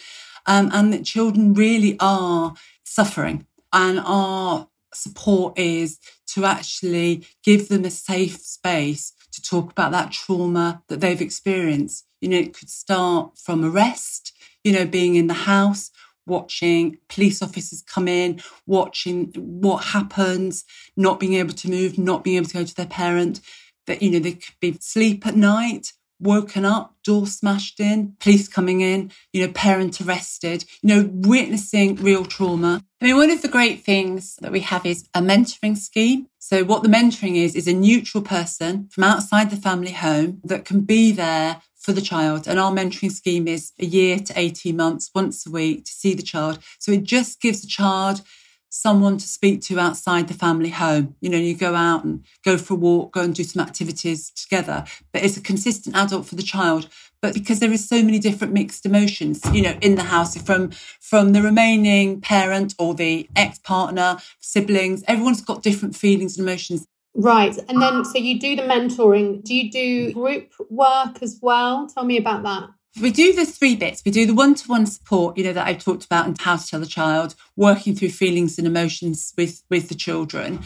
Um, 0.46 0.70
and 0.72 0.92
that 0.92 1.04
children 1.04 1.52
really 1.54 1.96
are 2.00 2.54
suffering 2.82 3.46
and 3.72 4.00
our 4.00 4.68
support 4.92 5.58
is 5.58 5.98
to 6.26 6.44
actually 6.44 7.24
give 7.42 7.68
them 7.68 7.84
a 7.84 7.90
safe 7.90 8.38
space 8.40 9.12
to 9.32 9.42
talk 9.42 9.70
about 9.70 9.92
that 9.92 10.12
trauma 10.12 10.82
that 10.88 11.00
they've 11.00 11.20
experienced. 11.20 12.06
You 12.20 12.28
know, 12.28 12.38
it 12.38 12.54
could 12.54 12.70
start 12.70 13.38
from 13.38 13.64
arrest, 13.64 14.32
you 14.64 14.72
know, 14.72 14.84
being 14.84 15.14
in 15.14 15.28
the 15.28 15.34
house, 15.34 15.90
watching 16.30 16.96
police 17.08 17.42
officers 17.42 17.82
come 17.82 18.08
in, 18.08 18.40
watching 18.66 19.32
what 19.34 19.84
happens, 19.84 20.64
not 20.96 21.20
being 21.20 21.34
able 21.34 21.52
to 21.52 21.68
move, 21.68 21.98
not 21.98 22.24
being 22.24 22.36
able 22.36 22.48
to 22.48 22.54
go 22.54 22.64
to 22.64 22.74
their 22.74 22.86
parent, 22.86 23.40
that, 23.86 24.00
you 24.00 24.10
know, 24.10 24.20
they 24.20 24.32
could 24.32 24.54
be 24.60 24.78
sleep 24.80 25.26
at 25.26 25.36
night, 25.36 25.92
woken 26.20 26.64
up, 26.64 26.94
door 27.04 27.26
smashed 27.26 27.80
in, 27.80 28.14
police 28.20 28.46
coming 28.46 28.80
in, 28.80 29.10
you 29.32 29.44
know, 29.44 29.52
parent 29.52 30.00
arrested, 30.00 30.64
you 30.82 30.88
know, 30.88 31.10
witnessing 31.12 31.96
real 31.96 32.24
trauma. 32.24 32.84
I 33.00 33.06
mean, 33.06 33.16
one 33.16 33.30
of 33.30 33.42
the 33.42 33.48
great 33.48 33.82
things 33.82 34.36
that 34.42 34.52
we 34.52 34.60
have 34.60 34.84
is 34.84 35.08
a 35.14 35.20
mentoring 35.20 35.76
scheme. 35.76 36.28
So 36.38 36.64
what 36.64 36.82
the 36.82 36.88
mentoring 36.88 37.36
is, 37.36 37.56
is 37.56 37.66
a 37.66 37.72
neutral 37.72 38.22
person 38.22 38.88
from 38.90 39.04
outside 39.04 39.50
the 39.50 39.56
family 39.56 39.92
home 39.92 40.40
that 40.44 40.64
can 40.64 40.82
be 40.82 41.10
there 41.10 41.62
for 41.80 41.92
the 41.92 42.00
child. 42.00 42.46
And 42.46 42.60
our 42.60 42.70
mentoring 42.70 43.10
scheme 43.10 43.48
is 43.48 43.72
a 43.78 43.86
year 43.86 44.18
to 44.18 44.38
18 44.38 44.76
months, 44.76 45.10
once 45.14 45.46
a 45.46 45.50
week 45.50 45.86
to 45.86 45.92
see 45.92 46.14
the 46.14 46.22
child. 46.22 46.58
So 46.78 46.92
it 46.92 47.04
just 47.04 47.40
gives 47.40 47.62
the 47.62 47.68
child 47.68 48.22
someone 48.70 49.18
to 49.18 49.26
speak 49.26 49.60
to 49.60 49.78
outside 49.80 50.28
the 50.28 50.34
family 50.34 50.70
home. 50.70 51.16
You 51.20 51.28
know, 51.28 51.38
you 51.38 51.54
go 51.54 51.74
out 51.74 52.04
and 52.04 52.24
go 52.44 52.56
for 52.56 52.74
a 52.74 52.76
walk, 52.76 53.12
go 53.12 53.22
and 53.22 53.34
do 53.34 53.42
some 53.42 53.62
activities 53.62 54.30
together, 54.30 54.84
but 55.12 55.24
it's 55.24 55.36
a 55.36 55.42
consistent 55.42 55.96
adult 55.96 56.26
for 56.26 56.36
the 56.36 56.42
child. 56.42 56.88
But 57.20 57.34
because 57.34 57.58
there 57.60 57.72
is 57.72 57.86
so 57.86 58.02
many 58.02 58.18
different 58.18 58.54
mixed 58.54 58.86
emotions, 58.86 59.42
you 59.52 59.60
know, 59.60 59.76
in 59.82 59.96
the 59.96 60.04
house 60.04 60.40
from 60.40 60.70
from 61.00 61.32
the 61.32 61.42
remaining 61.42 62.20
parent 62.20 62.74
or 62.78 62.94
the 62.94 63.28
ex-partner, 63.36 64.18
siblings, 64.38 65.02
everyone's 65.06 65.42
got 65.42 65.62
different 65.62 65.96
feelings 65.96 66.38
and 66.38 66.48
emotions. 66.48 66.86
Right. 67.14 67.56
And 67.68 67.82
then 67.82 68.04
so 68.04 68.18
you 68.18 68.38
do 68.38 68.56
the 68.56 68.62
mentoring. 68.62 69.42
Do 69.42 69.54
you 69.54 69.70
do 69.70 70.12
group 70.12 70.52
work 70.68 71.22
as 71.22 71.38
well? 71.42 71.88
Tell 71.88 72.04
me 72.04 72.16
about 72.16 72.42
that. 72.44 72.70
We 73.00 73.10
do 73.10 73.32
the 73.32 73.46
three 73.46 73.76
bits. 73.76 74.02
We 74.04 74.10
do 74.10 74.26
the 74.26 74.34
one 74.34 74.54
to 74.56 74.68
one 74.68 74.86
support, 74.86 75.38
you 75.38 75.44
know, 75.44 75.52
that 75.52 75.66
I've 75.66 75.82
talked 75.82 76.04
about 76.04 76.26
and 76.26 76.40
how 76.40 76.56
to 76.56 76.66
tell 76.66 76.80
the 76.80 76.86
child, 76.86 77.34
working 77.56 77.94
through 77.94 78.10
feelings 78.10 78.58
and 78.58 78.66
emotions 78.66 79.32
with, 79.36 79.62
with 79.70 79.88
the 79.88 79.94
children. 79.94 80.60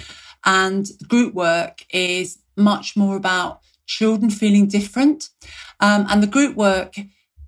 And 0.44 0.86
group 1.06 1.34
work 1.34 1.84
is 1.90 2.38
much 2.56 2.96
more 2.96 3.16
about 3.16 3.60
children 3.86 4.30
feeling 4.30 4.66
different. 4.68 5.28
Um, 5.80 6.06
and 6.08 6.22
the 6.22 6.26
group 6.26 6.56
work 6.56 6.94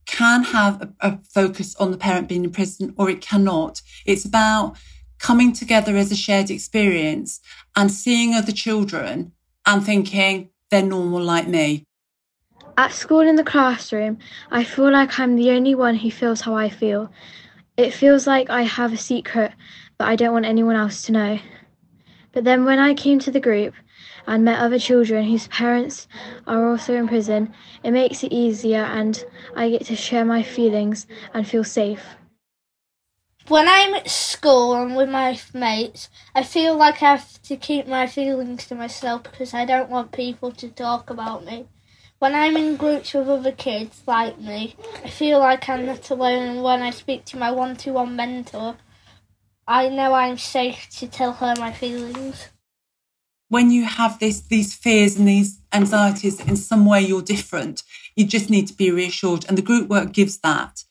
can 0.05 0.45
have 0.45 0.83
a, 0.83 0.93
a 1.01 1.19
focus 1.33 1.75
on 1.77 1.91
the 1.91 1.97
parent 1.97 2.29
being 2.29 2.45
in 2.45 2.51
prison 2.51 2.95
or 2.97 3.11
it 3.11 3.21
cannot. 3.21 3.83
It's 4.05 4.25
about 4.25 4.77
coming 5.19 5.53
together 5.53 5.97
as 5.97 6.13
a 6.13 6.17
shared 6.17 6.51
experience 6.51 7.41
and 7.75 7.91
seeing 7.91 8.35
other 8.35 8.53
children 8.53 9.33
and 9.65 9.85
thinking 9.85 10.51
they're 10.71 10.83
normal 10.83 11.23
like 11.23 11.49
me. 11.49 11.85
At 12.79 12.93
school 12.93 13.21
in 13.21 13.37
the 13.37 13.45
classroom, 13.45 14.19
I 14.51 14.65
feel 14.65 14.91
like 14.91 15.19
I'm 15.19 15.37
the 15.37 15.51
only 15.51 15.75
one 15.75 15.97
who 15.97 16.11
feels 16.11 16.43
how 16.43 16.55
I 16.55 16.69
feel. 16.69 17.11
It 17.77 17.93
feels 17.93 18.27
like 18.27 18.51
I 18.51 18.63
have 18.63 18.93
a 18.93 18.99
secret 18.99 19.53
but 19.99 20.09
I 20.09 20.17
don't 20.17 20.33
want 20.33 20.45
anyone 20.45 20.77
else 20.77 21.03
to 21.03 21.13
know. 21.13 21.39
But 22.33 22.45
then 22.45 22.65
when 22.65 22.79
I 22.79 22.95
came 22.95 23.19
to 23.21 23.31
the 23.31 23.41
group 23.41 23.75
and 24.27 24.45
met 24.45 24.59
other 24.59 24.79
children 24.79 25.25
whose 25.25 25.49
parents 25.49 26.07
are 26.47 26.69
also 26.69 26.95
in 26.95 27.09
prison, 27.09 27.55
it 27.83 27.93
makes 27.93 28.23
it 28.23 28.33
easier 28.33 28.83
and 28.83 29.25
I 29.55 29.71
get 29.71 29.87
to 29.87 29.97
share 29.97 30.25
my 30.25 30.43
feelings 30.43 31.07
and 31.33 31.47
feel 31.47 31.65
safe. 31.65 32.16
When 33.49 33.69
I'm 33.69 33.95
at 33.95 34.11
school 34.11 34.75
and 34.75 34.97
with 34.97 35.09
my 35.09 35.39
mates, 35.55 36.09
I 36.35 36.43
feel 36.43 36.77
like 36.77 37.01
I 37.01 37.15
have 37.15 37.41
to 37.43 37.57
keep 37.57 37.87
my 37.87 38.09
feelings 38.09 38.67
to 38.67 38.75
myself 38.75 39.23
because 39.23 39.55
I 39.55 39.65
don't 39.65 39.89
want 39.89 40.11
people 40.11 40.51
to 40.51 40.69
talk 40.69 41.11
about 41.11 41.45
me. 41.45 41.69
When 42.19 42.35
I'm 42.35 42.57
in 42.57 42.77
groups 42.77 43.15
with 43.15 43.29
other 43.29 43.53
kids 43.53 44.03
like 44.05 44.41
me, 44.41 44.75
I 45.05 45.11
feel 45.11 45.39
like 45.39 45.69
I'm 45.69 45.87
not 45.87 46.11
alone, 46.11 46.49
and 46.49 46.63
when 46.65 46.83
I 46.83 46.91
speak 46.91 47.25
to 47.27 47.37
my 47.37 47.53
one 47.53 47.77
to 47.77 47.93
one 47.93 48.17
mentor, 48.17 48.79
I 49.69 49.91
know 49.91 50.15
I'm 50.15 50.39
safe 50.39 50.89
to 50.99 51.07
tell 51.07 51.35
her 51.35 51.55
my 51.57 51.73
feelings. 51.73 52.49
When 53.49 53.71
you 53.71 53.85
have 53.85 54.19
this, 54.19 54.41
these 54.41 54.75
fears 54.75 55.17
and 55.17 55.29
these 55.29 55.61
anxieties, 55.73 56.41
in 56.41 56.57
some 56.57 56.85
way 56.85 57.03
you're 57.03 57.23
different, 57.23 57.85
you 58.17 58.27
just 58.27 58.51
need 58.51 58.67
to 58.67 58.75
be 58.75 58.91
reassured. 58.91 59.45
And 59.47 59.57
the 59.57 59.63
group 59.63 59.89
work 59.89 60.11
gives 60.13 60.39
that. 60.39 60.83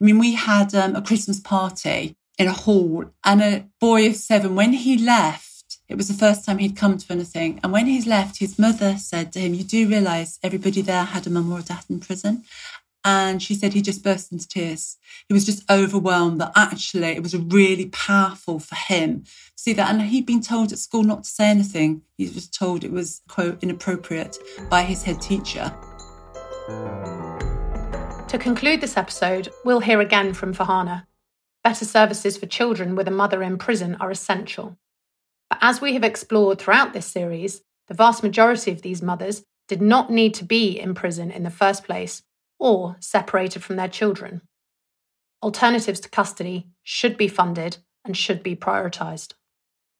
I 0.00 0.04
mean, 0.04 0.18
we 0.18 0.34
had 0.34 0.74
um, 0.74 0.96
a 0.96 1.02
Christmas 1.02 1.40
party 1.40 2.16
in 2.38 2.48
a 2.48 2.52
hall, 2.52 3.04
and 3.24 3.42
a 3.42 3.66
boy 3.80 4.08
of 4.08 4.16
seven, 4.16 4.54
when 4.54 4.72
he 4.72 4.98
left, 4.98 5.78
it 5.88 5.96
was 5.96 6.08
the 6.08 6.14
first 6.14 6.44
time 6.44 6.58
he'd 6.58 6.76
come 6.76 6.98
to 6.98 7.12
anything. 7.12 7.60
And 7.62 7.72
when 7.72 7.86
he's 7.86 8.06
left, 8.06 8.38
his 8.38 8.58
mother 8.58 8.96
said 8.96 9.32
to 9.32 9.40
him, 9.40 9.54
You 9.54 9.64
do 9.64 9.88
realise 9.88 10.38
everybody 10.42 10.82
there 10.82 11.04
had 11.04 11.26
a 11.26 11.30
mum 11.30 11.52
or 11.52 11.60
a 11.60 11.62
dad 11.62 11.84
in 11.88 12.00
prison? 12.00 12.44
And 13.04 13.42
she 13.42 13.54
said 13.54 13.74
he 13.74 13.82
just 13.82 14.02
burst 14.02 14.32
into 14.32 14.48
tears. 14.48 14.96
He 15.28 15.34
was 15.34 15.44
just 15.44 15.70
overwhelmed 15.70 16.40
that 16.40 16.52
actually 16.56 17.08
it 17.08 17.22
was 17.22 17.36
really 17.36 17.86
powerful 17.86 18.58
for 18.58 18.76
him 18.76 19.24
to 19.24 19.30
see 19.56 19.74
that. 19.74 19.90
And 19.90 20.00
he'd 20.00 20.24
been 20.24 20.40
told 20.40 20.72
at 20.72 20.78
school 20.78 21.02
not 21.02 21.24
to 21.24 21.30
say 21.30 21.48
anything. 21.48 22.00
He 22.16 22.24
was 22.24 22.48
told 22.48 22.82
it 22.82 22.90
was, 22.90 23.20
quote, 23.28 23.62
inappropriate 23.62 24.38
by 24.70 24.82
his 24.82 25.02
head 25.02 25.20
teacher. 25.20 25.70
To 28.34 28.38
conclude 28.38 28.80
this 28.80 28.96
episode, 28.96 29.50
we'll 29.64 29.78
hear 29.78 30.00
again 30.00 30.34
from 30.34 30.54
Farhana. 30.54 31.06
Better 31.62 31.84
services 31.84 32.36
for 32.36 32.46
children 32.46 32.96
with 32.96 33.06
a 33.06 33.12
mother 33.12 33.44
in 33.44 33.58
prison 33.58 33.96
are 34.00 34.10
essential. 34.10 34.76
But 35.48 35.60
as 35.62 35.80
we 35.80 35.92
have 35.94 36.02
explored 36.02 36.58
throughout 36.58 36.92
this 36.92 37.06
series, 37.06 37.62
the 37.86 37.94
vast 37.94 38.24
majority 38.24 38.72
of 38.72 38.82
these 38.82 39.02
mothers 39.02 39.44
did 39.68 39.80
not 39.80 40.10
need 40.10 40.34
to 40.34 40.44
be 40.44 40.80
in 40.80 40.94
prison 40.94 41.30
in 41.30 41.44
the 41.44 41.48
first 41.48 41.84
place 41.84 42.24
or 42.58 42.96
separated 42.98 43.62
from 43.62 43.76
their 43.76 43.86
children. 43.86 44.40
Alternatives 45.40 46.00
to 46.00 46.08
custody 46.08 46.66
should 46.82 47.16
be 47.16 47.28
funded 47.28 47.76
and 48.04 48.16
should 48.16 48.42
be 48.42 48.56
prioritised. 48.56 49.34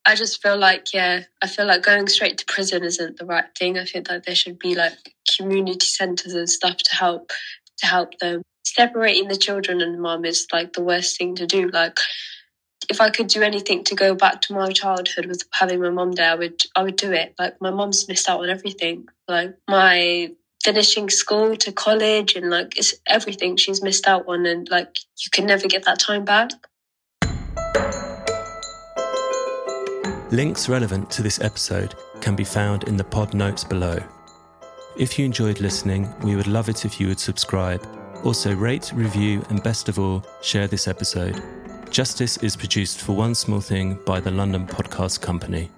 I 0.04 0.16
just 0.16 0.42
feel 0.42 0.58
like, 0.58 0.92
yeah, 0.92 1.22
I 1.40 1.46
feel 1.46 1.66
like 1.66 1.84
going 1.84 2.08
straight 2.08 2.38
to 2.38 2.44
prison 2.46 2.82
isn't 2.82 3.16
the 3.16 3.26
right 3.26 3.46
thing. 3.56 3.78
I 3.78 3.84
think 3.84 4.08
that 4.08 4.26
there 4.26 4.34
should 4.34 4.58
be 4.58 4.74
like 4.74 5.14
community 5.36 5.86
centres 5.86 6.34
and 6.34 6.50
stuff 6.50 6.78
to 6.78 6.96
help 6.96 7.30
to 7.78 7.86
help 7.86 8.18
them. 8.18 8.42
Separating 8.64 9.28
the 9.28 9.36
children 9.36 9.80
and 9.80 9.94
the 9.94 9.98
mom 9.98 10.24
is 10.24 10.46
like 10.52 10.72
the 10.72 10.82
worst 10.82 11.18
thing 11.18 11.36
to 11.36 11.46
do. 11.46 11.68
Like 11.68 11.98
if 12.90 13.00
I 13.00 13.10
could 13.10 13.28
do 13.28 13.42
anything 13.42 13.84
to 13.84 13.94
go 13.94 14.14
back 14.14 14.40
to 14.42 14.54
my 14.54 14.70
childhood 14.72 15.26
with 15.26 15.42
having 15.52 15.80
my 15.80 15.90
mom 15.90 16.12
there, 16.12 16.32
I 16.32 16.34
would 16.34 16.62
I 16.74 16.82
would 16.82 16.96
do 16.96 17.12
it. 17.12 17.34
Like 17.38 17.60
my 17.60 17.70
mom's 17.70 18.08
missed 18.08 18.28
out 18.28 18.40
on 18.40 18.50
everything. 18.50 19.08
Like 19.28 19.56
my 19.68 20.32
finishing 20.62 21.10
school 21.10 21.56
to 21.56 21.72
college 21.72 22.34
and 22.34 22.48
like 22.48 22.78
it's 22.78 22.94
everything 23.06 23.56
she's 23.56 23.82
missed 23.82 24.08
out 24.08 24.24
on 24.26 24.46
and 24.46 24.68
like 24.70 24.96
you 25.22 25.30
can 25.30 25.46
never 25.46 25.68
get 25.68 25.84
that 25.84 25.98
time 25.98 26.24
back. 26.24 26.50
Links 30.30 30.68
relevant 30.68 31.10
to 31.10 31.22
this 31.22 31.40
episode 31.40 31.94
can 32.20 32.34
be 32.34 32.44
found 32.44 32.84
in 32.84 32.96
the 32.96 33.04
pod 33.04 33.34
notes 33.34 33.62
below. 33.62 34.02
If 34.96 35.18
you 35.18 35.24
enjoyed 35.24 35.60
listening, 35.60 36.08
we 36.22 36.36
would 36.36 36.46
love 36.46 36.68
it 36.68 36.84
if 36.84 37.00
you 37.00 37.08
would 37.08 37.18
subscribe. 37.18 37.84
Also, 38.22 38.54
rate, 38.54 38.92
review, 38.94 39.44
and 39.50 39.60
best 39.60 39.88
of 39.88 39.98
all, 39.98 40.24
share 40.40 40.68
this 40.68 40.86
episode. 40.86 41.42
Justice 41.90 42.36
is 42.38 42.54
produced 42.54 43.00
for 43.00 43.16
One 43.16 43.34
Small 43.34 43.60
Thing 43.60 43.98
by 44.06 44.20
the 44.20 44.30
London 44.30 44.68
Podcast 44.68 45.20
Company. 45.20 45.68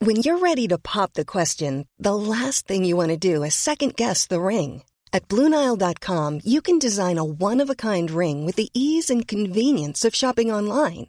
When 0.00 0.16
you're 0.16 0.38
ready 0.38 0.68
to 0.68 0.76
pop 0.76 1.14
the 1.14 1.24
question, 1.24 1.88
the 1.98 2.14
last 2.14 2.68
thing 2.68 2.84
you 2.84 2.96
want 2.96 3.12
to 3.12 3.16
do 3.16 3.42
is 3.42 3.54
second 3.54 3.96
guess 3.96 4.26
the 4.26 4.40
ring. 4.40 4.82
At 5.14 5.26
Bluenile.com, 5.28 6.40
you 6.44 6.60
can 6.60 6.78
design 6.78 7.16
a 7.16 7.24
one 7.24 7.62
of 7.62 7.70
a 7.70 7.74
kind 7.74 8.10
ring 8.10 8.44
with 8.44 8.56
the 8.56 8.68
ease 8.74 9.08
and 9.08 9.26
convenience 9.26 10.04
of 10.04 10.14
shopping 10.14 10.52
online. 10.52 11.08